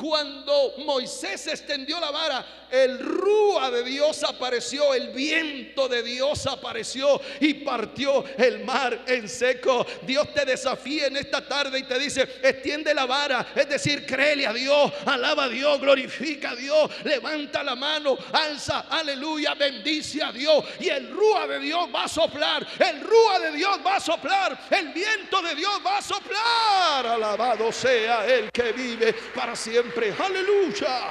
Cuando 0.00 0.72
Moisés 0.78 1.46
extendió 1.46 2.00
la 2.00 2.10
vara, 2.10 2.46
el 2.70 2.98
rúa 3.00 3.70
de 3.70 3.82
Dios 3.82 4.24
apareció, 4.24 4.94
el 4.94 5.08
viento 5.08 5.88
de 5.88 6.02
Dios 6.02 6.46
apareció 6.46 7.20
y 7.38 7.52
partió 7.54 8.24
el 8.38 8.64
mar 8.64 9.02
en 9.06 9.28
seco. 9.28 9.86
Dios 10.00 10.32
te 10.32 10.46
desafía 10.46 11.08
en 11.08 11.18
esta 11.18 11.46
tarde 11.46 11.80
y 11.80 11.82
te 11.82 11.98
dice, 11.98 12.22
extiende 12.42 12.94
la 12.94 13.04
vara, 13.04 13.48
es 13.54 13.68
decir, 13.68 14.06
créele 14.06 14.46
a 14.46 14.54
Dios, 14.54 14.90
alaba 15.04 15.44
a 15.44 15.48
Dios, 15.48 15.78
glorifica 15.78 16.52
a 16.52 16.56
Dios, 16.56 16.90
levanta 17.04 17.62
la 17.62 17.76
mano, 17.76 18.16
alza, 18.32 18.86
aleluya, 18.88 19.52
bendice 19.52 20.22
a 20.22 20.32
Dios 20.32 20.64
y 20.78 20.88
el 20.88 21.10
rúa 21.10 21.46
de 21.46 21.58
Dios 21.58 21.88
va 21.94 22.04
a 22.04 22.08
soplar, 22.08 22.66
el 22.78 23.00
rúa 23.02 23.38
de 23.40 23.52
Dios 23.52 23.78
va 23.84 23.96
a 23.96 24.00
soplar, 24.00 24.58
el 24.70 24.88
viento 24.94 25.42
de 25.42 25.54
Dios 25.56 25.72
va 25.84 25.98
a 25.98 26.02
soplar. 26.02 27.06
Alabado 27.06 27.70
sea 27.70 28.26
el 28.26 28.50
que 28.50 28.72
vive 28.72 29.12
para 29.34 29.54
siempre. 29.54 29.89
Aleluya. 30.18 31.10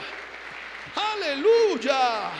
Aleluya. 0.95 2.31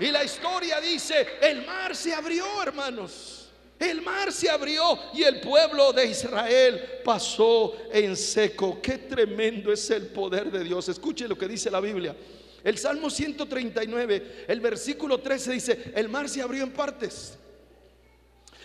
Y 0.00 0.10
la 0.10 0.24
historia 0.24 0.80
dice, 0.80 1.26
el 1.40 1.66
mar 1.66 1.94
se 1.96 2.14
abrió, 2.14 2.62
hermanos. 2.62 3.48
El 3.78 4.02
mar 4.02 4.32
se 4.32 4.50
abrió 4.50 4.98
y 5.14 5.22
el 5.22 5.40
pueblo 5.40 5.92
de 5.92 6.06
Israel 6.06 7.00
pasó 7.04 7.76
en 7.92 8.16
seco. 8.16 8.80
Qué 8.82 8.98
tremendo 8.98 9.72
es 9.72 9.88
el 9.90 10.08
poder 10.08 10.50
de 10.50 10.64
Dios. 10.64 10.88
Escuche 10.88 11.28
lo 11.28 11.38
que 11.38 11.46
dice 11.46 11.70
la 11.70 11.80
Biblia. 11.80 12.14
El 12.64 12.76
Salmo 12.76 13.08
139, 13.08 14.44
el 14.48 14.60
versículo 14.60 15.18
13 15.18 15.52
dice, 15.52 15.92
el 15.94 16.08
mar 16.08 16.28
se 16.28 16.42
abrió 16.42 16.64
en 16.64 16.72
partes. 16.72 17.38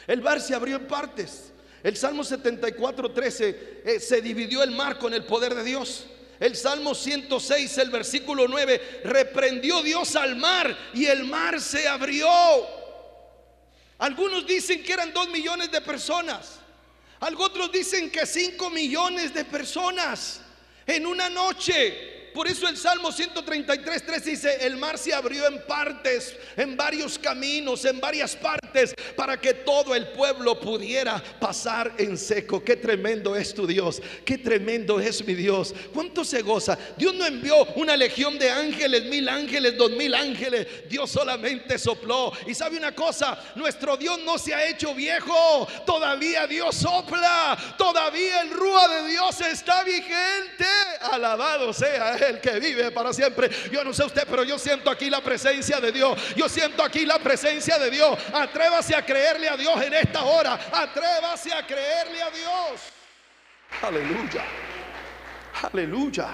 El 0.07 0.21
mar 0.21 0.41
se 0.41 0.55
abrió 0.55 0.77
en 0.77 0.87
partes. 0.87 1.53
El 1.83 1.95
Salmo 1.95 2.23
74, 2.23 3.11
13, 3.11 3.81
eh, 3.85 3.99
se 3.99 4.21
dividió 4.21 4.63
el 4.63 4.71
mar 4.71 4.97
con 4.97 5.13
el 5.13 5.25
poder 5.25 5.53
de 5.53 5.63
Dios. 5.63 6.07
El 6.43 6.57
Salmo 6.57 6.93
106, 6.93 7.77
el 7.77 7.89
versículo 7.89 8.49
9, 8.49 8.99
reprendió 9.05 9.81
Dios 9.81 10.13
al 10.17 10.35
mar 10.35 10.77
y 10.93 11.05
el 11.05 11.23
mar 11.23 11.61
se 11.61 11.87
abrió. 11.87 12.27
Algunos 13.97 14.45
dicen 14.45 14.83
que 14.83 14.91
eran 14.91 15.13
dos 15.13 15.29
millones 15.29 15.71
de 15.71 15.79
personas. 15.79 16.59
Algunos 17.21 17.71
dicen 17.71 18.11
que 18.11 18.25
cinco 18.25 18.69
millones 18.69 19.33
de 19.33 19.45
personas 19.45 20.41
en 20.85 21.05
una 21.07 21.29
noche. 21.29 22.12
Por 22.33 22.47
eso 22.47 22.67
el 22.67 22.77
Salmo 22.77 23.11
133, 23.11 24.05
3 24.05 24.25
dice, 24.25 24.65
el 24.65 24.77
mar 24.77 24.97
se 24.97 25.13
abrió 25.13 25.47
en 25.47 25.61
partes, 25.65 26.35
en 26.57 26.75
varios 26.75 27.19
caminos, 27.19 27.85
en 27.85 27.99
varias 27.99 28.35
partes, 28.35 28.93
para 29.15 29.39
que 29.39 29.53
todo 29.53 29.93
el 29.93 30.07
pueblo 30.09 30.59
pudiera 30.59 31.21
pasar 31.39 31.93
en 31.97 32.17
seco. 32.17 32.63
Qué 32.63 32.75
tremendo 32.75 33.35
es 33.35 33.53
tu 33.53 33.67
Dios, 33.67 34.01
qué 34.25 34.37
tremendo 34.37 34.99
es 34.99 35.25
mi 35.25 35.35
Dios. 35.35 35.73
¿Cuánto 35.93 36.25
se 36.25 36.41
goza? 36.41 36.77
Dios 36.97 37.13
no 37.13 37.25
envió 37.25 37.65
una 37.75 37.95
legión 37.95 38.39
de 38.39 38.49
ángeles, 38.49 39.05
mil 39.05 39.29
ángeles, 39.29 39.77
dos 39.77 39.91
mil 39.91 40.13
ángeles. 40.15 40.67
Dios 40.89 41.11
solamente 41.11 41.77
sopló. 41.77 42.33
Y 42.47 42.55
sabe 42.55 42.77
una 42.77 42.93
cosa, 42.95 43.37
nuestro 43.55 43.95
Dios 43.97 44.19
no 44.25 44.37
se 44.37 44.53
ha 44.53 44.67
hecho 44.67 44.95
viejo. 44.95 45.67
Todavía 45.85 46.47
Dios 46.47 46.75
sopla. 46.75 47.57
Todavía 47.77 48.41
el 48.41 48.49
rúa 48.49 48.87
de 48.87 49.09
Dios 49.09 49.39
está 49.41 49.83
vigente. 49.83 50.65
Alabado 51.01 51.73
sea 51.73 52.17
el 52.29 52.41
que 52.41 52.59
vive 52.59 52.91
para 52.91 53.13
siempre. 53.13 53.49
Yo 53.71 53.83
no 53.83 53.93
sé 53.93 54.03
usted, 54.03 54.23
pero 54.29 54.43
yo 54.43 54.57
siento 54.57 54.89
aquí 54.89 55.09
la 55.09 55.21
presencia 55.21 55.79
de 55.79 55.91
Dios. 55.91 56.19
Yo 56.35 56.49
siento 56.49 56.83
aquí 56.83 57.05
la 57.05 57.19
presencia 57.19 57.77
de 57.77 57.89
Dios. 57.89 58.17
Atrévase 58.33 58.95
a 58.95 59.05
creerle 59.05 59.49
a 59.49 59.57
Dios 59.57 59.81
en 59.81 59.93
esta 59.93 60.23
hora. 60.23 60.59
Atrévase 60.71 61.53
a 61.53 61.65
creerle 61.65 62.21
a 62.21 62.31
Dios. 62.31 62.81
Aleluya. 63.81 64.45
Aleluya. 65.61 66.29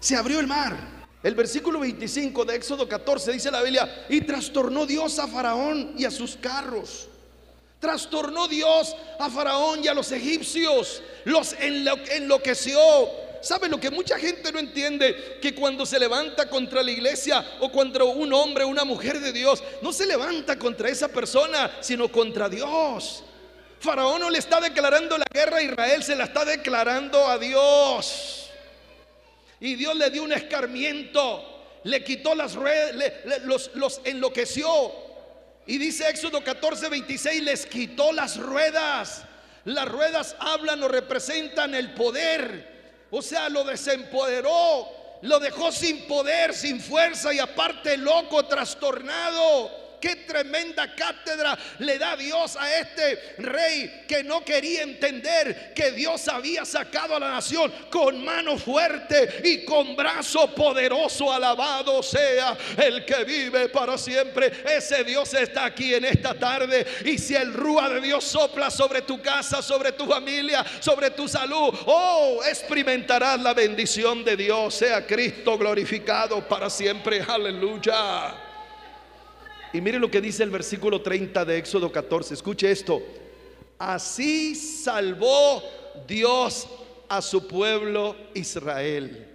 Se 0.00 0.16
abrió 0.16 0.40
el 0.40 0.46
mar. 0.46 0.76
El 1.22 1.34
versículo 1.34 1.80
25 1.80 2.44
de 2.44 2.56
Éxodo 2.56 2.88
14 2.88 3.32
dice 3.32 3.50
la 3.50 3.60
Biblia, 3.60 4.06
y 4.08 4.20
trastornó 4.20 4.86
Dios 4.86 5.18
a 5.18 5.26
Faraón 5.26 5.94
y 5.98 6.04
a 6.04 6.10
sus 6.10 6.36
carros. 6.36 7.08
Trastornó 7.80 8.48
Dios 8.48 8.94
a 9.18 9.28
Faraón 9.28 9.84
y 9.84 9.88
a 9.88 9.94
los 9.94 10.10
egipcios. 10.12 11.02
Los 11.24 11.54
enloqueció 11.54 12.78
¿Sabe 13.40 13.68
lo 13.68 13.78
que 13.78 13.90
mucha 13.90 14.18
gente 14.18 14.50
no 14.52 14.58
entiende? 14.58 15.38
Que 15.40 15.54
cuando 15.54 15.86
se 15.86 15.98
levanta 15.98 16.48
contra 16.48 16.82
la 16.82 16.90
iglesia 16.90 17.44
o 17.60 17.70
contra 17.70 18.04
un 18.04 18.32
hombre 18.32 18.64
o 18.64 18.68
una 18.68 18.84
mujer 18.84 19.20
de 19.20 19.32
Dios, 19.32 19.62
no 19.82 19.92
se 19.92 20.06
levanta 20.06 20.58
contra 20.58 20.88
esa 20.88 21.08
persona, 21.08 21.78
sino 21.80 22.10
contra 22.10 22.48
Dios. 22.48 23.24
Faraón 23.80 24.20
no 24.20 24.30
le 24.30 24.38
está 24.38 24.60
declarando 24.60 25.16
la 25.16 25.26
guerra 25.32 25.58
a 25.58 25.62
Israel, 25.62 26.02
se 26.02 26.16
la 26.16 26.24
está 26.24 26.44
declarando 26.44 27.28
a 27.28 27.38
Dios. 27.38 28.50
Y 29.60 29.76
Dios 29.76 29.96
le 29.96 30.10
dio 30.10 30.24
un 30.24 30.32
escarmiento, 30.32 31.64
le 31.84 32.02
quitó 32.02 32.34
las 32.34 32.54
ruedas, 32.54 33.12
los, 33.44 33.70
los 33.74 34.00
enloqueció. 34.04 34.92
Y 35.66 35.78
dice 35.78 36.08
Éxodo 36.08 36.42
14, 36.42 36.88
26, 36.88 37.42
les 37.42 37.66
quitó 37.66 38.10
las 38.12 38.36
ruedas. 38.36 39.24
Las 39.64 39.86
ruedas 39.86 40.34
hablan 40.40 40.82
o 40.82 40.88
representan 40.88 41.74
el 41.74 41.92
poder 41.92 42.77
o 43.10 43.22
sea, 43.22 43.48
lo 43.48 43.64
desempoderó, 43.64 44.88
lo 45.22 45.38
dejó 45.38 45.72
sin 45.72 46.06
poder, 46.06 46.54
sin 46.54 46.80
fuerza 46.80 47.32
y 47.32 47.38
aparte 47.38 47.96
loco, 47.96 48.44
trastornado. 48.44 49.70
Qué 50.00 50.16
tremenda 50.16 50.94
cátedra 50.94 51.58
le 51.78 51.98
da 51.98 52.16
Dios 52.16 52.56
a 52.56 52.78
este 52.78 53.34
rey 53.38 54.04
que 54.06 54.22
no 54.22 54.44
quería 54.44 54.82
entender 54.82 55.72
que 55.74 55.92
Dios 55.92 56.28
había 56.28 56.64
sacado 56.64 57.16
a 57.16 57.20
la 57.20 57.30
nación 57.30 57.72
con 57.90 58.24
mano 58.24 58.56
fuerte 58.58 59.40
y 59.44 59.64
con 59.64 59.96
brazo 59.96 60.54
poderoso. 60.54 61.32
Alabado 61.32 62.02
sea 62.02 62.56
el 62.76 63.04
que 63.04 63.24
vive 63.24 63.68
para 63.68 63.98
siempre. 63.98 64.52
Ese 64.64 65.04
Dios 65.04 65.34
está 65.34 65.64
aquí 65.66 65.94
en 65.94 66.04
esta 66.04 66.34
tarde. 66.34 66.86
Y 67.04 67.18
si 67.18 67.34
el 67.34 67.52
rúa 67.52 67.88
de 67.88 68.00
Dios 68.00 68.24
sopla 68.24 68.70
sobre 68.70 69.02
tu 69.02 69.20
casa, 69.20 69.62
sobre 69.62 69.92
tu 69.92 70.06
familia, 70.06 70.64
sobre 70.80 71.10
tu 71.10 71.26
salud, 71.28 71.74
oh, 71.86 72.40
experimentarás 72.48 73.40
la 73.40 73.54
bendición 73.54 74.24
de 74.24 74.36
Dios. 74.36 74.74
Sea 74.74 75.06
Cristo 75.06 75.58
glorificado 75.58 76.46
para 76.46 76.70
siempre. 76.70 77.22
Aleluya. 77.26 78.47
Y 79.72 79.80
mire 79.80 79.98
lo 79.98 80.10
que 80.10 80.20
dice 80.20 80.42
el 80.42 80.50
versículo 80.50 81.02
30 81.02 81.44
de 81.44 81.58
Éxodo 81.58 81.92
14. 81.92 82.34
Escuche 82.34 82.70
esto. 82.70 83.02
Así 83.78 84.54
salvó 84.54 85.62
Dios 86.06 86.66
a 87.08 87.20
su 87.22 87.46
pueblo 87.46 88.16
Israel. 88.34 89.26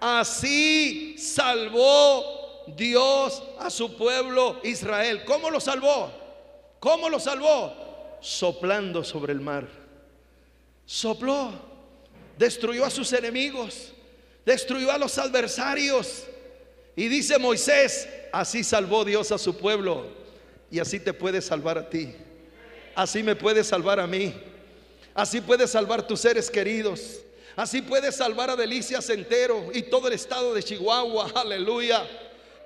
Así 0.00 1.16
salvó 1.18 2.64
Dios 2.76 3.42
a 3.58 3.70
su 3.70 3.96
pueblo 3.96 4.60
Israel. 4.62 5.24
¿Cómo 5.24 5.50
lo 5.50 5.60
salvó? 5.60 6.10
¿Cómo 6.80 7.08
lo 7.08 7.18
salvó? 7.18 8.18
Soplando 8.20 9.04
sobre 9.04 9.32
el 9.32 9.40
mar. 9.40 9.66
Sopló. 10.84 11.52
Destruyó 12.38 12.84
a 12.84 12.90
sus 12.90 13.12
enemigos. 13.12 13.92
Destruyó 14.44 14.92
a 14.92 14.98
los 14.98 15.18
adversarios. 15.18 16.24
Y 16.96 17.08
dice 17.08 17.38
Moisés, 17.38 18.08
Así 18.36 18.62
salvó 18.62 19.02
Dios 19.02 19.32
a 19.32 19.38
su 19.38 19.56
pueblo 19.56 20.04
y 20.70 20.78
así 20.78 21.00
te 21.00 21.14
puede 21.14 21.40
salvar 21.40 21.78
a 21.78 21.88
ti. 21.88 22.14
Así 22.94 23.22
me 23.22 23.34
puede 23.34 23.64
salvar 23.64 23.98
a 23.98 24.06
mí. 24.06 24.34
Así 25.14 25.40
puede 25.40 25.66
salvar 25.66 26.06
tus 26.06 26.20
seres 26.20 26.50
queridos. 26.50 27.20
Así 27.56 27.80
puede 27.80 28.12
salvar 28.12 28.50
a 28.50 28.56
Delicias 28.56 29.08
entero 29.08 29.70
y 29.72 29.80
todo 29.84 30.08
el 30.08 30.12
estado 30.12 30.52
de 30.52 30.62
Chihuahua. 30.62 31.32
Aleluya. 31.34 32.06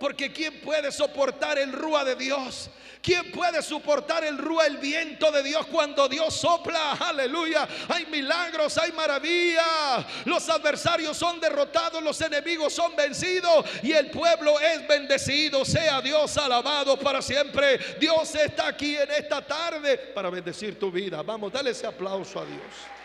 Porque 0.00 0.32
¿quién 0.32 0.62
puede 0.62 0.90
soportar 0.90 1.58
el 1.58 1.72
rúa 1.72 2.04
de 2.04 2.16
Dios? 2.16 2.70
¿Quién 3.02 3.30
puede 3.30 3.62
soportar 3.62 4.24
el 4.24 4.38
rúa, 4.38 4.66
el 4.66 4.78
viento 4.78 5.30
de 5.30 5.42
Dios 5.42 5.66
cuando 5.66 6.08
Dios 6.08 6.34
sopla? 6.34 6.92
Aleluya. 6.92 7.68
Hay 7.88 8.06
milagros, 8.06 8.78
hay 8.78 8.92
maravillas. 8.92 10.06
Los 10.24 10.48
adversarios 10.48 11.18
son 11.18 11.38
derrotados, 11.38 12.02
los 12.02 12.18
enemigos 12.22 12.72
son 12.72 12.96
vencidos 12.96 13.66
y 13.82 13.92
el 13.92 14.10
pueblo 14.10 14.58
es 14.58 14.88
bendecido. 14.88 15.66
Sea 15.66 16.00
Dios 16.00 16.34
alabado 16.38 16.98
para 16.98 17.20
siempre. 17.20 17.78
Dios 17.98 18.34
está 18.34 18.68
aquí 18.68 18.96
en 18.96 19.10
esta 19.10 19.46
tarde 19.46 19.98
para 19.98 20.30
bendecir 20.30 20.78
tu 20.78 20.90
vida. 20.90 21.22
Vamos, 21.22 21.52
dale 21.52 21.70
ese 21.70 21.86
aplauso 21.86 22.40
a 22.40 22.46
Dios. 22.46 22.99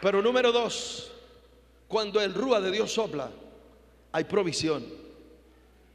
Pero 0.00 0.22
número 0.22 0.52
dos, 0.52 1.10
cuando 1.88 2.20
el 2.20 2.34
rúa 2.34 2.60
de 2.60 2.70
Dios 2.70 2.92
sopla, 2.92 3.30
hay 4.12 4.24
provisión. 4.24 4.84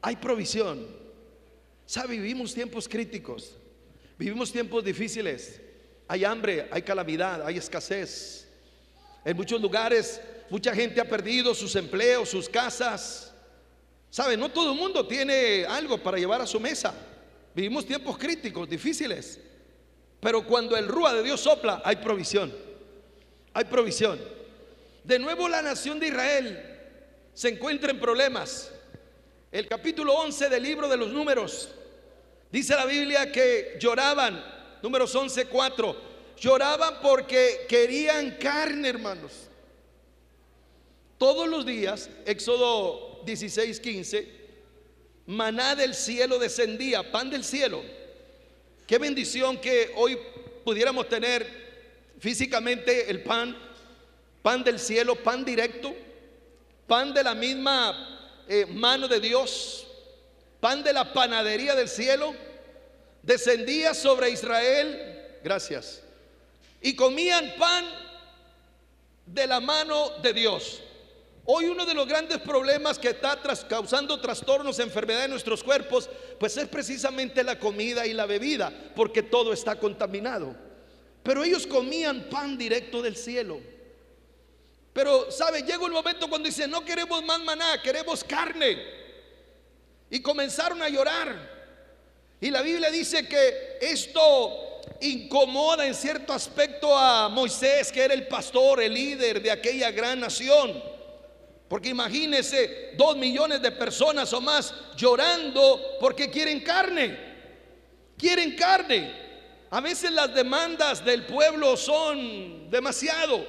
Hay 0.01 0.15
provisión. 0.15 0.85
¿Sabe? 1.85 2.15
Vivimos 2.15 2.53
tiempos 2.53 2.87
críticos. 2.87 3.55
Vivimos 4.17 4.51
tiempos 4.51 4.83
difíciles. 4.83 5.61
Hay 6.07 6.25
hambre, 6.25 6.67
hay 6.71 6.81
calamidad, 6.81 7.45
hay 7.45 7.57
escasez. 7.57 8.47
En 9.23 9.37
muchos 9.37 9.61
lugares 9.61 10.21
mucha 10.49 10.73
gente 10.73 10.99
ha 10.99 11.07
perdido 11.07 11.53
sus 11.55 11.75
empleos, 11.75 12.29
sus 12.29 12.49
casas. 12.49 13.33
¿Sabe? 14.09 14.35
No 14.35 14.49
todo 14.49 14.73
el 14.73 14.77
mundo 14.77 15.07
tiene 15.07 15.65
algo 15.65 15.97
para 15.97 16.17
llevar 16.17 16.41
a 16.41 16.47
su 16.47 16.59
mesa. 16.59 16.93
Vivimos 17.55 17.85
tiempos 17.85 18.17
críticos, 18.17 18.69
difíciles. 18.69 19.39
Pero 20.19 20.45
cuando 20.45 20.75
el 20.77 20.87
rúa 20.87 21.13
de 21.13 21.23
Dios 21.23 21.41
sopla, 21.41 21.81
hay 21.83 21.97
provisión. 21.97 22.53
Hay 23.53 23.65
provisión. 23.65 24.19
De 25.03 25.19
nuevo 25.19 25.49
la 25.49 25.61
nación 25.61 25.99
de 25.99 26.07
Israel 26.07 26.79
se 27.33 27.49
encuentra 27.49 27.91
en 27.91 27.99
problemas. 27.99 28.71
El 29.51 29.67
capítulo 29.67 30.13
11 30.13 30.49
del 30.49 30.63
libro 30.63 30.87
de 30.87 30.97
los 30.97 31.09
números 31.09 31.69
dice 32.51 32.75
la 32.75 32.85
Biblia 32.85 33.31
que 33.31 33.77
lloraban, 33.79 34.41
números 34.81 35.13
11, 35.13 35.45
4, 35.45 35.95
lloraban 36.37 37.01
porque 37.01 37.65
querían 37.67 38.37
carne, 38.39 38.87
hermanos. 38.87 39.49
Todos 41.17 41.47
los 41.47 41.65
días, 41.65 42.09
Éxodo 42.25 43.21
16, 43.25 43.79
15, 43.79 44.41
maná 45.27 45.75
del 45.75 45.93
cielo 45.93 46.39
descendía, 46.39 47.11
pan 47.11 47.29
del 47.29 47.43
cielo. 47.43 47.83
Qué 48.87 48.97
bendición 48.97 49.57
que 49.57 49.91
hoy 49.95 50.17
pudiéramos 50.63 51.07
tener 51.09 51.70
físicamente 52.21 53.09
el 53.09 53.23
pan, 53.23 53.57
pan 54.43 54.63
del 54.63 54.79
cielo, 54.79 55.15
pan 55.15 55.43
directo, 55.43 55.91
pan 56.85 57.15
de 57.15 57.23
la 57.23 57.33
misma 57.33 58.43
eh, 58.47 58.67
mano 58.67 59.07
de 59.07 59.19
Dios, 59.19 59.87
pan 60.59 60.83
de 60.83 60.93
la 60.93 61.13
panadería 61.13 61.73
del 61.73 61.89
cielo, 61.89 62.35
descendía 63.23 63.95
sobre 63.95 64.29
Israel, 64.29 65.39
gracias, 65.43 66.03
y 66.79 66.95
comían 66.95 67.55
pan 67.57 67.85
de 69.25 69.47
la 69.47 69.59
mano 69.59 70.11
de 70.21 70.33
Dios. 70.33 70.83
Hoy 71.45 71.65
uno 71.65 71.87
de 71.87 71.95
los 71.95 72.07
grandes 72.07 72.37
problemas 72.37 72.99
que 72.99 73.09
está 73.09 73.41
causando 73.67 74.21
trastornos, 74.21 74.77
enfermedad 74.77 75.25
en 75.25 75.31
nuestros 75.31 75.63
cuerpos, 75.63 76.07
pues 76.39 76.55
es 76.55 76.67
precisamente 76.67 77.43
la 77.43 77.57
comida 77.57 78.05
y 78.05 78.13
la 78.13 78.27
bebida, 78.27 78.71
porque 78.95 79.23
todo 79.23 79.53
está 79.53 79.79
contaminado. 79.79 80.70
Pero 81.23 81.43
ellos 81.43 81.67
comían 81.67 82.29
pan 82.29 82.57
directo 82.57 83.01
del 83.01 83.15
cielo. 83.15 83.59
Pero, 84.93 85.31
¿sabe? 85.31 85.61
Llega 85.61 85.79
un 85.79 85.91
momento 85.91 86.27
cuando 86.27 86.47
dice, 86.47 86.67
no 86.67 86.83
queremos 86.83 87.23
más 87.23 87.39
maná, 87.41 87.81
queremos 87.81 88.23
carne. 88.23 88.77
Y 90.09 90.21
comenzaron 90.21 90.81
a 90.81 90.89
llorar. 90.89 91.49
Y 92.41 92.49
la 92.49 92.61
Biblia 92.61 92.89
dice 92.89 93.27
que 93.27 93.77
esto 93.79 94.81
incomoda 94.99 95.85
en 95.85 95.95
cierto 95.95 96.33
aspecto 96.33 96.97
a 96.97 97.29
Moisés, 97.29 97.91
que 97.91 98.03
era 98.03 98.13
el 98.13 98.27
pastor, 98.27 98.81
el 98.81 98.93
líder 98.93 99.41
de 99.41 99.51
aquella 99.51 99.91
gran 99.91 100.19
nación. 100.19 100.83
Porque 101.67 101.89
imagínese 101.89 102.91
dos 102.97 103.15
millones 103.15 103.61
de 103.61 103.71
personas 103.71 104.33
o 104.33 104.41
más 104.41 104.73
llorando 104.97 105.97
porque 106.01 106.29
quieren 106.29 106.59
carne. 106.61 107.17
Quieren 108.17 108.55
carne. 108.57 109.30
A 109.73 109.79
veces 109.79 110.11
las 110.11 110.33
demandas 110.35 111.03
del 111.03 111.25
pueblo 111.25 111.77
son 111.77 112.69
demasiado. 112.69 113.45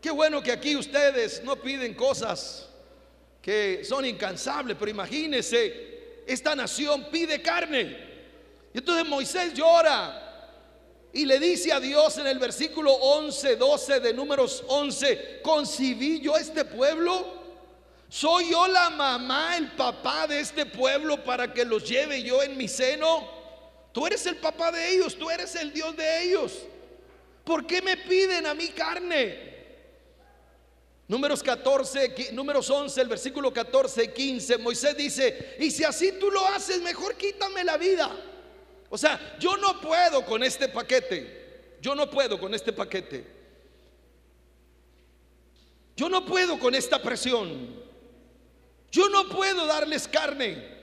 Qué 0.00 0.10
bueno 0.10 0.42
que 0.42 0.50
aquí 0.50 0.74
ustedes 0.74 1.44
no 1.44 1.56
piden 1.56 1.92
cosas 1.92 2.66
que 3.42 3.84
son 3.84 4.06
incansables, 4.06 4.74
pero 4.78 4.90
imagínese, 4.90 6.22
esta 6.26 6.56
nación 6.56 7.08
pide 7.10 7.42
carne. 7.42 8.08
Y 8.72 8.78
entonces 8.78 9.06
Moisés 9.06 9.52
llora 9.52 10.48
y 11.12 11.26
le 11.26 11.38
dice 11.38 11.74
a 11.74 11.80
Dios 11.80 12.16
en 12.16 12.26
el 12.26 12.38
versículo 12.38 12.94
11, 12.94 13.56
12 13.56 14.00
de 14.00 14.14
números 14.14 14.64
11, 14.66 15.40
¿concibí 15.42 16.22
yo 16.22 16.38
este 16.38 16.64
pueblo? 16.64 17.36
¿Soy 18.08 18.52
yo 18.52 18.66
la 18.66 18.88
mamá, 18.88 19.58
el 19.58 19.72
papá 19.72 20.26
de 20.26 20.40
este 20.40 20.64
pueblo 20.64 21.22
para 21.22 21.52
que 21.52 21.66
los 21.66 21.86
lleve 21.86 22.22
yo 22.22 22.42
en 22.42 22.56
mi 22.56 22.66
seno? 22.66 23.37
Tú 23.98 24.06
eres 24.06 24.24
el 24.26 24.36
papá 24.36 24.70
de 24.70 24.94
ellos, 24.94 25.18
tú 25.18 25.28
eres 25.28 25.56
el 25.56 25.72
Dios 25.72 25.96
de 25.96 26.22
ellos. 26.22 26.52
¿Por 27.42 27.66
qué 27.66 27.82
me 27.82 27.96
piden 27.96 28.46
a 28.46 28.54
mí 28.54 28.68
carne? 28.68 29.56
Números 31.08 31.42
14, 31.42 32.30
números 32.30 32.70
11, 32.70 33.00
el 33.00 33.08
versículo 33.08 33.52
14 33.52 34.12
15, 34.12 34.58
Moisés 34.58 34.96
dice, 34.96 35.56
y 35.58 35.72
si 35.72 35.82
así 35.82 36.12
tú 36.12 36.30
lo 36.30 36.46
haces, 36.46 36.80
mejor 36.80 37.16
quítame 37.16 37.64
la 37.64 37.76
vida. 37.76 38.08
O 38.88 38.96
sea, 38.96 39.36
yo 39.40 39.56
no 39.56 39.80
puedo 39.80 40.24
con 40.24 40.44
este 40.44 40.68
paquete. 40.68 41.78
Yo 41.80 41.96
no 41.96 42.08
puedo 42.08 42.38
con 42.38 42.54
este 42.54 42.72
paquete. 42.72 43.26
Yo 45.96 46.08
no 46.08 46.24
puedo 46.24 46.56
con 46.60 46.72
esta 46.76 47.02
presión. 47.02 47.82
Yo 48.92 49.08
no 49.08 49.28
puedo 49.28 49.66
darles 49.66 50.06
carne. 50.06 50.77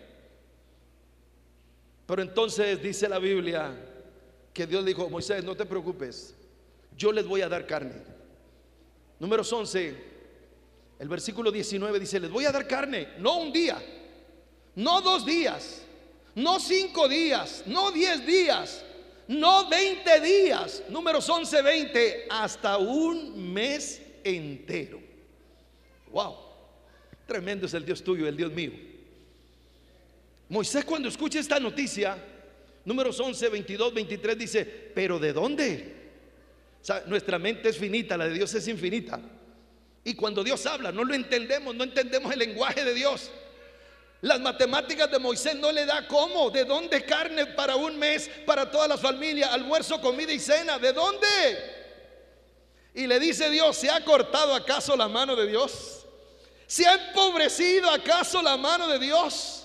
Pero 2.06 2.22
entonces 2.22 2.82
dice 2.82 3.10
la 3.10 3.20
Biblia 3.20 3.74
que 4.54 4.68
Dios 4.68 4.86
dijo, 4.86 5.10
Moisés, 5.10 5.44
no 5.44 5.56
te 5.56 5.66
preocupes, 5.66 6.36
yo 6.96 7.12
les 7.12 7.26
voy 7.26 7.42
a 7.42 7.50
dar 7.50 7.66
carne. 7.66 7.94
Números 9.20 9.52
11, 9.52 9.96
el 11.00 11.10
versículo 11.10 11.52
19 11.52 12.00
dice, 12.00 12.20
les 12.20 12.30
voy 12.30 12.46
a 12.46 12.52
dar 12.52 12.68
carne, 12.68 13.10
no 13.20 13.38
un 13.38 13.52
día, 13.52 13.82
no 14.76 15.02
dos 15.02 15.26
días, 15.26 15.82
no 16.36 16.60
cinco 16.60 17.08
días, 17.08 17.64
no 17.66 17.92
diez 17.92 18.26
días, 18.26 18.86
no 19.28 19.68
veinte 19.68 20.20
días, 20.22 20.84
números 20.90 21.28
11, 21.28 21.62
20, 21.62 22.28
hasta 22.30 22.78
un 22.78 23.54
mes 23.54 24.02
entero. 24.24 25.00
Wow, 26.12 26.36
tremendo 27.26 27.66
es 27.66 27.74
el 27.74 27.86
Dios 27.86 28.04
tuyo, 28.04 28.28
el 28.28 28.38
Dios 28.38 28.52
mío. 28.54 28.95
Moisés 30.50 30.86
cuando 30.86 31.10
escucha 31.10 31.40
esta 31.40 31.60
noticia, 31.60 32.18
números 32.84 33.20
11, 33.20 33.50
22, 33.50 33.94
23, 33.94 34.38
dice, 34.38 34.66
pero 34.94 35.20
¿de 35.20 35.34
dónde? 35.34 35.96
nuestra 37.08 37.40
mente 37.40 37.70
es 37.70 37.78
finita, 37.78 38.16
la 38.16 38.28
de 38.28 38.36
Dios 38.36 38.54
es 38.54 38.68
infinita. 38.68 39.20
Y 40.04 40.14
cuando 40.14 40.44
Dios 40.44 40.64
habla, 40.68 40.92
no 40.92 41.04
lo 41.04 41.16
entendemos, 41.16 41.74
no 41.74 41.84
entendemos 41.84 42.32
el 42.32 42.38
lenguaje 42.38 42.86
de 42.86 42.94
Dios. 42.94 43.32
Las 44.22 44.40
matemáticas 44.40 45.10
de 45.10 45.18
Moisés 45.18 45.56
no 45.56 45.72
le 45.72 45.86
da 45.86 46.08
cómo, 46.08 46.52
de 46.52 46.64
dónde 46.64 47.04
carne 47.04 47.48
para 47.48 47.76
un 47.76 47.98
mes, 47.98 48.30
para 48.46 48.70
todas 48.70 48.88
las 48.88 49.02
familias, 49.02 49.52
almuerzo, 49.52 50.00
comida 50.00 50.32
y 50.32 50.40
cena, 50.40 50.78
¿de 50.78 50.94
dónde? 50.94 51.28
Y 52.94 53.08
le 53.08 53.20
dice 53.20 53.50
Dios, 53.50 53.76
¿se 53.76 53.90
ha 53.90 54.04
cortado 54.06 54.54
acaso 54.54 54.96
la 54.96 55.08
mano 55.08 55.36
de 55.36 55.48
Dios? 55.48 56.06
¿Se 56.68 56.86
ha 56.86 56.94
empobrecido 56.94 57.90
acaso 57.90 58.42
la 58.42 58.58
mano 58.58 58.88
de 58.88 59.00
Dios? 59.00 59.65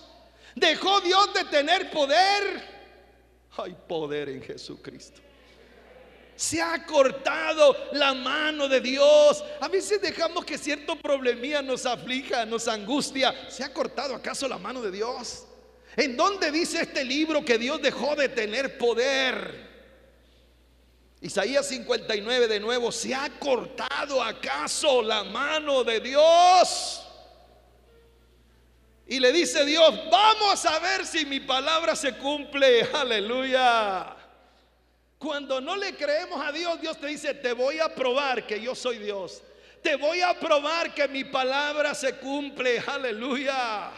¿Dejó 0.55 1.01
Dios 1.01 1.33
de 1.35 1.45
tener 1.45 1.91
poder? 1.91 2.81
Hay 3.57 3.77
poder 3.87 4.29
en 4.29 4.43
Jesucristo. 4.43 5.21
Se 6.37 6.63
ha 6.63 6.87
cortado 6.87 7.77
la 7.93 8.15
mano 8.15 8.67
de 8.67 8.81
Dios. 8.81 9.45
A 9.61 9.69
veces 9.69 10.01
dejamos 10.01 10.45
que 10.45 10.57
cierto 10.57 10.97
problemía 10.97 11.61
nos 11.61 11.85
aflija, 11.85 12.47
nos 12.47 12.67
angustia. 12.67 13.51
¿Se 13.51 13.63
ha 13.63 13.73
cortado 13.75 14.15
acaso 14.15 14.49
la 14.49 14.57
mano 14.57 14.81
de 14.81 14.91
Dios? 14.91 15.45
¿En 15.97 16.17
dónde 16.17 16.51
dice 16.51 16.81
este 16.81 17.05
libro 17.05 17.45
que 17.45 17.59
Dios 17.59 17.83
dejó 17.83 18.17
de 18.17 18.31
tener 18.31 18.79
poder? 18.79 19.69
Isaías 21.21 21.69
59 21.69 22.49
de 22.49 22.61
nuevo, 22.61 22.91
¿se 22.91 23.15
ha 23.15 23.29
cortado 23.39 24.23
acaso 24.23 25.03
la 25.03 25.23
mano 25.25 25.85
de 25.85 26.01
Dios? 26.01 27.07
Y 29.11 29.19
le 29.19 29.33
dice 29.33 29.65
Dios, 29.65 29.93
vamos 30.09 30.65
a 30.65 30.79
ver 30.79 31.05
si 31.05 31.27
mi 31.27 31.41
palabra 31.41 31.97
se 31.97 32.13
cumple. 32.13 32.83
Aleluya. 32.95 34.15
Cuando 35.19 35.61
no 35.61 35.75
le 35.75 35.97
creemos 35.97 36.41
a 36.41 36.53
Dios, 36.53 36.81
Dios 36.81 36.97
te 36.97 37.09
dice, 37.09 37.35
te 37.35 37.53
voy 37.53 37.81
a 37.81 37.93
probar 37.93 38.47
que 38.47 38.61
yo 38.61 38.73
soy 38.77 38.99
Dios. 38.99 39.43
Te 39.83 39.97
voy 39.97 40.21
a 40.21 40.39
probar 40.39 40.95
que 40.95 41.09
mi 41.09 41.25
palabra 41.25 41.93
se 41.93 42.19
cumple. 42.19 42.81
Aleluya. 42.87 43.91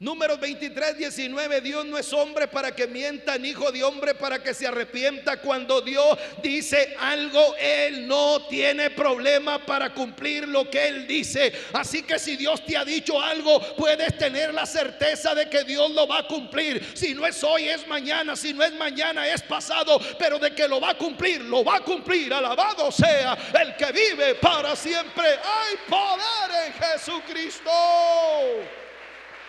Números 0.00 0.40
23, 0.40 0.96
19, 0.96 1.60
Dios 1.60 1.84
no 1.84 1.98
es 1.98 2.10
hombre 2.14 2.48
para 2.48 2.74
que 2.74 2.86
mienta, 2.86 3.36
ni 3.36 3.50
hijo 3.50 3.70
de 3.70 3.84
hombre 3.84 4.14
para 4.14 4.42
que 4.42 4.54
se 4.54 4.66
arrepienta. 4.66 5.42
Cuando 5.42 5.82
Dios 5.82 6.16
dice 6.42 6.96
algo, 6.98 7.54
Él 7.60 8.08
no 8.08 8.46
tiene 8.46 8.88
problema 8.88 9.58
para 9.58 9.92
cumplir 9.92 10.48
lo 10.48 10.70
que 10.70 10.88
Él 10.88 11.06
dice. 11.06 11.52
Así 11.74 12.02
que 12.02 12.18
si 12.18 12.36
Dios 12.36 12.64
te 12.64 12.78
ha 12.78 12.84
dicho 12.86 13.20
algo, 13.20 13.60
puedes 13.76 14.16
tener 14.16 14.54
la 14.54 14.64
certeza 14.64 15.34
de 15.34 15.50
que 15.50 15.64
Dios 15.64 15.90
lo 15.90 16.06
va 16.06 16.20
a 16.20 16.26
cumplir. 16.26 16.82
Si 16.94 17.12
no 17.12 17.26
es 17.26 17.44
hoy, 17.44 17.68
es 17.68 17.86
mañana. 17.86 18.36
Si 18.36 18.54
no 18.54 18.64
es 18.64 18.72
mañana, 18.72 19.28
es 19.28 19.42
pasado. 19.42 20.00
Pero 20.18 20.38
de 20.38 20.54
que 20.54 20.66
lo 20.66 20.80
va 20.80 20.92
a 20.92 20.96
cumplir, 20.96 21.42
lo 21.42 21.62
va 21.62 21.76
a 21.76 21.80
cumplir. 21.80 22.32
Alabado 22.32 22.90
sea 22.90 23.36
el 23.60 23.76
que 23.76 23.92
vive 23.92 24.36
para 24.36 24.74
siempre. 24.74 25.26
Hay 25.28 25.76
poder 25.90 26.68
en 26.68 26.72
Jesucristo. 26.72 27.70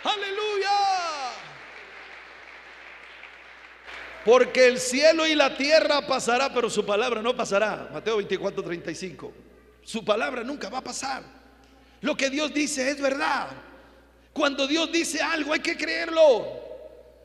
Aleluya. 0.03 0.69
Porque 4.25 4.67
el 4.67 4.79
cielo 4.79 5.25
y 5.25 5.33
la 5.33 5.57
tierra 5.57 6.05
pasará, 6.05 6.53
pero 6.53 6.69
su 6.69 6.85
palabra 6.85 7.21
no 7.21 7.35
pasará. 7.35 7.89
Mateo 7.91 8.17
24, 8.17 8.63
35. 8.63 9.33
Su 9.83 10.05
palabra 10.05 10.43
nunca 10.43 10.69
va 10.69 10.79
a 10.79 10.83
pasar. 10.83 11.23
Lo 12.01 12.15
que 12.15 12.29
Dios 12.29 12.53
dice 12.53 12.89
es 12.89 13.01
verdad. 13.01 13.49
Cuando 14.33 14.67
Dios 14.67 14.91
dice 14.91 15.21
algo 15.21 15.53
hay 15.53 15.59
que 15.59 15.75
creerlo. 15.75 16.59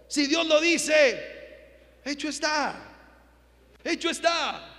Si 0.09 0.27
Dios 0.27 0.47
lo 0.47 0.61
dice, 0.61 1.99
hecho 2.05 2.29
está. 2.29 2.75
Hecho 3.85 4.11
está. 4.11 4.73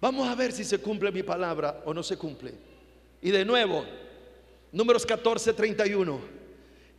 Vamos 0.00 0.28
a 0.28 0.34
ver 0.34 0.52
si 0.52 0.64
se 0.64 0.78
cumple 0.78 1.10
mi 1.10 1.22
palabra 1.22 1.82
o 1.84 1.94
no 1.94 2.02
se 2.02 2.16
cumple. 2.16 2.54
Y 3.22 3.30
de 3.30 3.44
nuevo, 3.44 3.86
números 4.72 5.04
14, 5.06 5.52
31. 5.52 6.20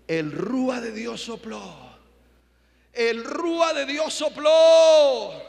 El 0.07 0.31
rúa 0.31 0.81
de 0.81 0.91
Dios 0.91 1.21
sopló 1.21 1.87
el 2.97 3.23
rúa 3.23 3.73
de 3.73 3.85
Dios 3.85 4.11
sopló 4.11 5.39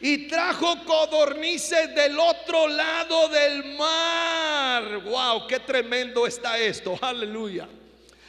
y 0.00 0.26
trajo 0.26 0.82
codornices 0.86 1.94
del 1.94 2.18
otro 2.18 2.66
lado 2.66 3.28
del 3.28 3.76
mar. 3.76 5.02
Wow, 5.02 5.46
qué 5.46 5.60
tremendo 5.60 6.26
está 6.26 6.58
esto. 6.58 6.98
Aleluya. 7.02 7.68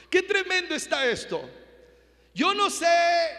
Qué 0.09 0.23
tremendo 0.23 0.75
está 0.75 1.05
esto. 1.05 1.41
Yo 2.33 2.53
no 2.53 2.69
sé 2.69 2.85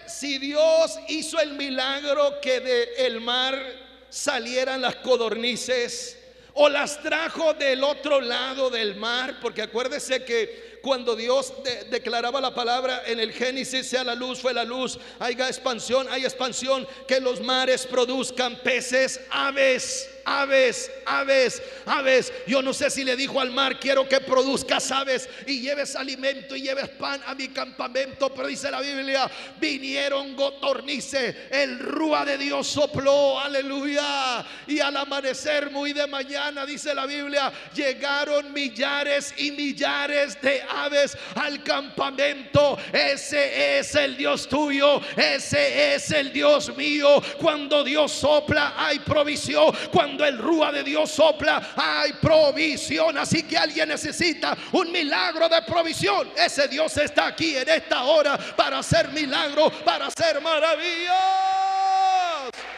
si 0.07 0.39
Dios 0.39 0.99
hizo 1.09 1.39
el 1.39 1.53
milagro 1.53 2.41
que 2.41 2.61
del 2.61 3.21
mar 3.21 3.61
salieran 4.09 4.81
las 4.81 4.97
codornices 4.97 6.19
o 6.55 6.69
las 6.69 7.03
trajo 7.03 7.55
del 7.55 7.83
otro 7.85 8.21
lado 8.21 8.71
del 8.71 8.97
mar, 8.97 9.39
porque 9.41 9.63
acuérdese 9.63 10.25
que 10.25 10.79
cuando 10.83 11.15
Dios 11.15 11.53
declaraba 11.91 12.41
la 12.41 12.55
palabra 12.55 13.03
en 13.07 13.21
el 13.21 13.33
Génesis, 13.33 13.87
sea 13.87 14.05
la 14.05 14.15
luz, 14.15 14.41
fue 14.41 14.55
la 14.55 14.65
luz, 14.65 14.99
haya 15.19 15.47
expansión, 15.47 16.07
hay 16.11 16.25
expansión, 16.25 16.87
que 17.07 17.21
los 17.21 17.41
mares 17.41 17.87
produzcan 17.87 18.57
peces, 18.63 19.21
aves 19.31 20.09
aves, 20.25 20.91
aves, 21.07 21.63
aves. 21.87 22.33
Yo 22.47 22.63
no 22.63 22.73
sé 22.73 22.91
si 22.91 23.05
le 23.05 23.17
dijo 23.17 23.41
al 23.41 23.51
mar, 23.51 23.79
quiero 23.79 24.09
que 24.09 24.21
produzcas 24.21 24.91
aves 24.91 25.29
y 25.47 25.61
lleves 25.61 25.97
alimento 25.97 26.57
y 26.57 26.63
lleves 26.63 26.89
pan 26.89 27.21
a 27.27 27.35
mi 27.35 27.49
campamento, 27.49 28.33
pero 28.35 28.49
dice 28.49 28.71
la 28.71 28.81
Biblia, 28.81 29.31
vinieron 29.61 30.37
gotornices, 30.37 31.35
el 31.51 31.79
rúa 31.79 32.25
de 32.25 32.39
Dios 32.39 32.67
sopló, 32.67 33.39
aleluya. 33.39 34.45
Y 34.67 34.81
al 34.81 34.97
amanecer 34.97 35.71
muy 35.71 35.93
de 35.93 36.07
mañana, 36.07 36.67
dice 36.67 36.95
la 36.95 37.07
Biblia, 37.07 37.53
llegaron 37.75 38.53
millares 38.53 39.35
y 39.37 39.51
millares 39.53 40.41
de 40.41 40.63
aves 40.63 41.17
al 41.35 41.63
campamento. 41.63 42.79
Ese 42.93 43.79
es 43.79 43.95
el 43.95 44.17
Dios 44.17 44.49
tuyo, 44.49 45.01
ese 45.17 45.95
es 45.95 46.11
el 46.11 46.33
Dios 46.33 46.77
mío. 46.77 47.23
Cuando 47.39 47.83
Dios 47.85 48.13
sopla 48.13 48.75
hay 48.77 48.99
provisión. 49.01 49.75
Cuando 49.91 50.10
el 50.19 50.39
rúa 50.39 50.73
de 50.73 50.83
Dios 50.83 51.11
sopla, 51.11 51.73
hay 51.77 52.13
provisión. 52.15 53.19
Así 53.19 53.43
que 53.43 53.57
alguien 53.57 53.89
necesita 53.89 54.57
un 54.73 54.91
milagro 54.91 55.49
de 55.49 55.63
provisión. 55.63 56.31
Ese 56.37 56.69
Dios 56.69 56.97
está 56.97 57.29
aquí 57.29 57.57
en 57.57 57.69
esta 57.69 58.05
hora 58.05 58.39
para 58.57 58.79
hacer 58.79 59.09
milagros, 59.09 59.73
para 59.85 60.07
hacer 60.07 60.41
maravillas. 60.41 61.15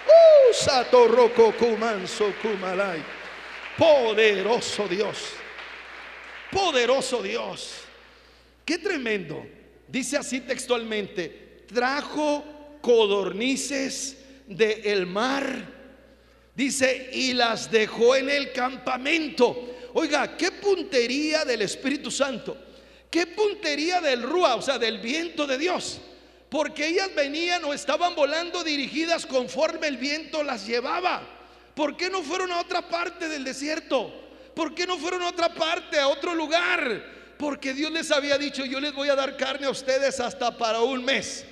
Uh, 0.07 0.53
Poderoso 3.79 4.87
Dios. 4.89 5.19
Poderoso 6.51 7.23
Dios. 7.23 7.79
Qué 8.65 8.79
tremendo. 8.79 9.47
Dice 9.89 10.17
así 10.17 10.41
textualmente, 10.41 11.65
trajo 11.73 12.45
codornices 12.81 14.19
del 14.47 14.85
el 14.85 15.07
mar 15.07 15.82
Dice, 16.55 17.11
y 17.13 17.33
las 17.33 17.71
dejó 17.71 18.15
en 18.15 18.29
el 18.29 18.53
campamento. 18.53 19.77
Oiga, 19.95 20.37
qué 20.37 20.51
puntería 20.53 21.45
del 21.45 21.63
Espíritu 21.63 22.11
Santo. 22.11 22.57
Qué 23.11 23.27
puntería 23.27 24.01
del 24.01 24.23
Rúa, 24.23 24.55
o 24.55 24.63
sea, 24.63 24.79
del 24.79 24.99
viento 24.99 25.47
de 25.47 25.59
Dios. 25.59 26.01
Porque 26.49 26.89
ellas 26.89 27.15
venían 27.15 27.65
o 27.65 27.73
estaban 27.73 28.15
volando 28.15 28.63
dirigidas 28.63 29.25
conforme 29.25 29.87
el 29.87 29.97
viento 29.97 30.43
las 30.43 30.67
llevaba. 30.67 31.23
¿Por 31.75 31.97
qué 31.97 32.11
no 32.11 32.23
fueron 32.23 32.53
a 32.53 32.61
otra 32.61 32.87
parte 32.87 33.29
del 33.29 33.45
desierto? 33.45 34.13
¿Por 34.55 34.75
qué 34.75 34.87
no 34.87 34.99
fueron 34.99 35.23
a 35.23 35.31
otra 35.31 35.55
parte, 35.55 35.99
a 35.99 36.09
otro 36.09 36.35
lugar? 36.35 37.03
Porque 37.39 37.73
Dios 37.73 37.91
les 37.91 38.11
había 38.11 38.37
dicho, 38.37 38.67
yo 38.67 38.79
les 38.81 38.93
voy 38.93 39.09
a 39.09 39.15
dar 39.15 39.39
carne 39.39 39.67
a 39.67 39.71
ustedes 39.71 40.21
hasta 40.21 40.57
para 40.57 40.81
un 40.81 41.03
mes. 41.03 41.47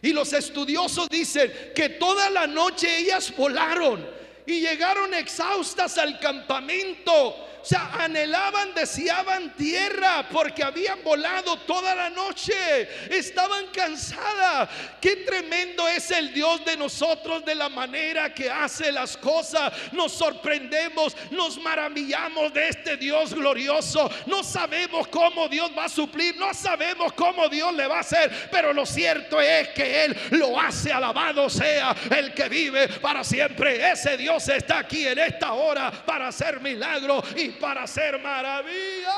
Y 0.00 0.12
los 0.12 0.32
estudiosos 0.32 1.08
dicen 1.10 1.52
que 1.74 1.90
toda 1.90 2.30
la 2.30 2.46
noche 2.46 2.98
ellas 2.98 3.34
volaron 3.36 4.18
y 4.48 4.60
llegaron 4.60 5.12
exhaustas 5.12 5.98
al 5.98 6.18
campamento 6.18 7.57
sea, 7.68 7.90
anhelaban, 7.98 8.72
deseaban 8.74 9.54
tierra 9.54 10.26
porque 10.30 10.62
habían 10.62 11.02
volado 11.02 11.58
toda 11.58 11.94
la 11.94 12.08
noche. 12.08 12.88
Estaban 13.10 13.66
cansadas. 13.66 14.70
Qué 15.00 15.16
tremendo 15.16 15.86
es 15.86 16.10
el 16.10 16.32
Dios 16.32 16.64
de 16.64 16.76
nosotros 16.76 17.44
de 17.44 17.54
la 17.54 17.68
manera 17.68 18.32
que 18.32 18.50
hace 18.50 18.90
las 18.90 19.16
cosas. 19.16 19.72
Nos 19.92 20.12
sorprendemos, 20.12 21.14
nos 21.30 21.60
maravillamos 21.60 22.54
de 22.54 22.68
este 22.68 22.96
Dios 22.96 23.34
glorioso. 23.34 24.10
No 24.26 24.42
sabemos 24.42 25.06
cómo 25.08 25.46
Dios 25.48 25.70
va 25.76 25.84
a 25.84 25.88
suplir, 25.90 26.36
no 26.36 26.54
sabemos 26.54 27.12
cómo 27.12 27.48
Dios 27.48 27.74
le 27.74 27.86
va 27.86 27.98
a 27.98 28.00
hacer, 28.00 28.48
pero 28.50 28.72
lo 28.72 28.86
cierto 28.86 29.40
es 29.40 29.68
que 29.68 30.04
Él 30.04 30.16
lo 30.30 30.58
hace. 30.58 30.90
Alabado 30.90 31.50
sea 31.50 31.94
el 32.16 32.32
que 32.32 32.48
vive 32.48 32.88
para 32.88 33.22
siempre. 33.22 33.90
Ese 33.90 34.16
Dios 34.16 34.48
está 34.48 34.78
aquí 34.78 35.06
en 35.06 35.18
esta 35.18 35.52
hora 35.52 35.90
para 35.90 36.28
hacer 36.28 36.60
milagros 36.60 37.24
y 37.36 37.57
para 37.58 37.82
hacer 37.82 38.20
maravillas. 38.20 39.14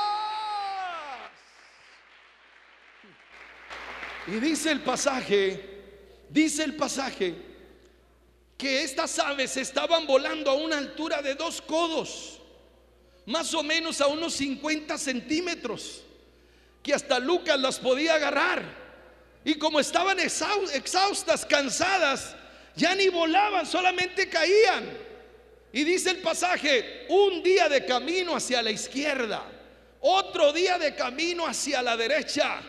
Y 4.27 4.31
dice 4.33 4.71
el 4.71 4.81
pasaje, 4.81 5.59
dice 6.29 6.63
el 6.63 6.75
pasaje, 6.75 7.35
que 8.57 8.83
estas 8.83 9.17
aves 9.17 9.57
estaban 9.57 10.05
volando 10.05 10.51
a 10.51 10.53
una 10.53 10.77
altura 10.77 11.21
de 11.21 11.33
dos 11.33 11.61
codos, 11.61 12.39
más 13.25 13.53
o 13.55 13.63
menos 13.63 13.99
a 14.01 14.07
unos 14.07 14.33
50 14.33 14.97
centímetros, 14.99 16.03
que 16.83 16.93
hasta 16.93 17.17
Lucas 17.17 17.59
las 17.59 17.79
podía 17.79 18.13
agarrar. 18.15 18.63
Y 19.43 19.55
como 19.55 19.79
estaban 19.79 20.19
exhaustas, 20.19 21.45
cansadas, 21.47 22.35
ya 22.75 22.93
ni 22.93 23.09
volaban, 23.09 23.65
solamente 23.65 24.29
caían. 24.29 25.10
Y 25.73 25.83
dice 25.83 26.11
el 26.11 26.17
pasaje, 26.17 27.05
un 27.09 27.41
día 27.41 27.69
de 27.69 27.85
camino 27.85 28.35
hacia 28.35 28.61
la 28.61 28.71
izquierda, 28.71 29.43
otro 30.01 30.51
día 30.51 30.77
de 30.77 30.95
camino 30.95 31.45
hacia 31.45 31.81
la 31.81 31.95
derecha. 31.95 32.61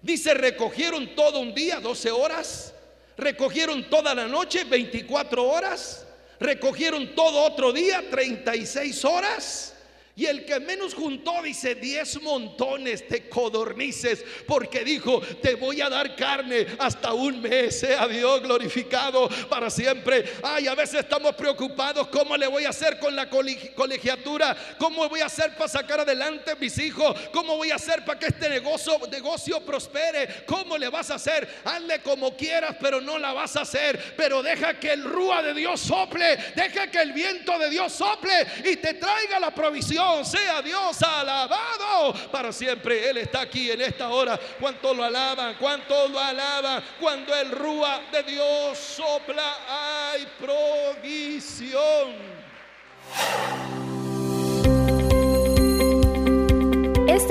Dice, 0.00 0.34
recogieron 0.34 1.14
todo 1.14 1.40
un 1.40 1.54
día, 1.54 1.78
12 1.78 2.10
horas, 2.10 2.74
recogieron 3.16 3.88
toda 3.90 4.14
la 4.14 4.26
noche, 4.26 4.64
24 4.64 5.46
horas, 5.46 6.06
recogieron 6.40 7.14
todo 7.14 7.42
otro 7.42 7.72
día, 7.72 8.02
36 8.10 9.04
horas. 9.04 9.71
Y 10.14 10.26
el 10.26 10.44
que 10.44 10.60
menos 10.60 10.92
juntó, 10.92 11.40
dice, 11.42 11.74
diez 11.74 12.20
montones 12.20 13.08
de 13.08 13.30
codornices, 13.30 14.22
porque 14.46 14.84
dijo, 14.84 15.22
te 15.40 15.54
voy 15.54 15.80
a 15.80 15.88
dar 15.88 16.14
carne 16.14 16.66
hasta 16.78 17.14
un 17.14 17.40
mes, 17.40 17.80
sea 17.80 18.06
Dios 18.06 18.42
glorificado 18.42 19.30
para 19.48 19.70
siempre. 19.70 20.30
Ay, 20.42 20.66
a 20.66 20.74
veces 20.74 21.00
estamos 21.00 21.34
preocupados, 21.34 22.08
¿cómo 22.08 22.36
le 22.36 22.46
voy 22.46 22.66
a 22.66 22.68
hacer 22.68 22.98
con 22.98 23.16
la 23.16 23.30
colegiatura? 23.30 24.54
¿Cómo 24.78 25.08
voy 25.08 25.20
a 25.20 25.26
hacer 25.26 25.56
para 25.56 25.68
sacar 25.68 26.00
adelante 26.00 26.56
mis 26.56 26.76
hijos? 26.76 27.18
¿Cómo 27.32 27.56
voy 27.56 27.70
a 27.70 27.76
hacer 27.76 28.04
para 28.04 28.18
que 28.18 28.26
este 28.26 28.50
negocio, 28.50 29.00
negocio 29.10 29.64
prospere? 29.64 30.44
¿Cómo 30.44 30.76
le 30.76 30.90
vas 30.90 31.10
a 31.10 31.14
hacer? 31.14 31.48
Hazle 31.64 32.02
como 32.02 32.36
quieras, 32.36 32.76
pero 32.78 33.00
no 33.00 33.18
la 33.18 33.32
vas 33.32 33.56
a 33.56 33.62
hacer. 33.62 34.12
Pero 34.14 34.42
deja 34.42 34.78
que 34.78 34.92
el 34.92 35.04
rúa 35.04 35.42
de 35.42 35.54
Dios 35.54 35.80
sople, 35.80 36.36
deja 36.54 36.90
que 36.90 37.00
el 37.00 37.14
viento 37.14 37.58
de 37.58 37.70
Dios 37.70 37.94
sople 37.94 38.46
y 38.70 38.76
te 38.76 38.92
traiga 38.92 39.40
la 39.40 39.54
provisión 39.54 40.01
sea 40.24 40.62
Dios 40.62 41.02
alabado 41.02 42.14
para 42.30 42.52
siempre. 42.52 43.08
Él 43.08 43.18
está 43.18 43.42
aquí 43.42 43.70
en 43.70 43.80
esta 43.80 44.08
hora. 44.08 44.38
¿Cuánto 44.60 44.94
lo 44.94 45.04
alaban? 45.04 45.56
¿Cuánto 45.58 46.08
lo 46.08 46.18
alaban? 46.18 46.82
Cuando 47.00 47.34
el 47.34 47.50
rúa 47.50 48.00
de 48.12 48.22
Dios 48.22 48.78
sopla, 48.78 49.56
hay 49.68 50.26
provisión. 50.38 52.16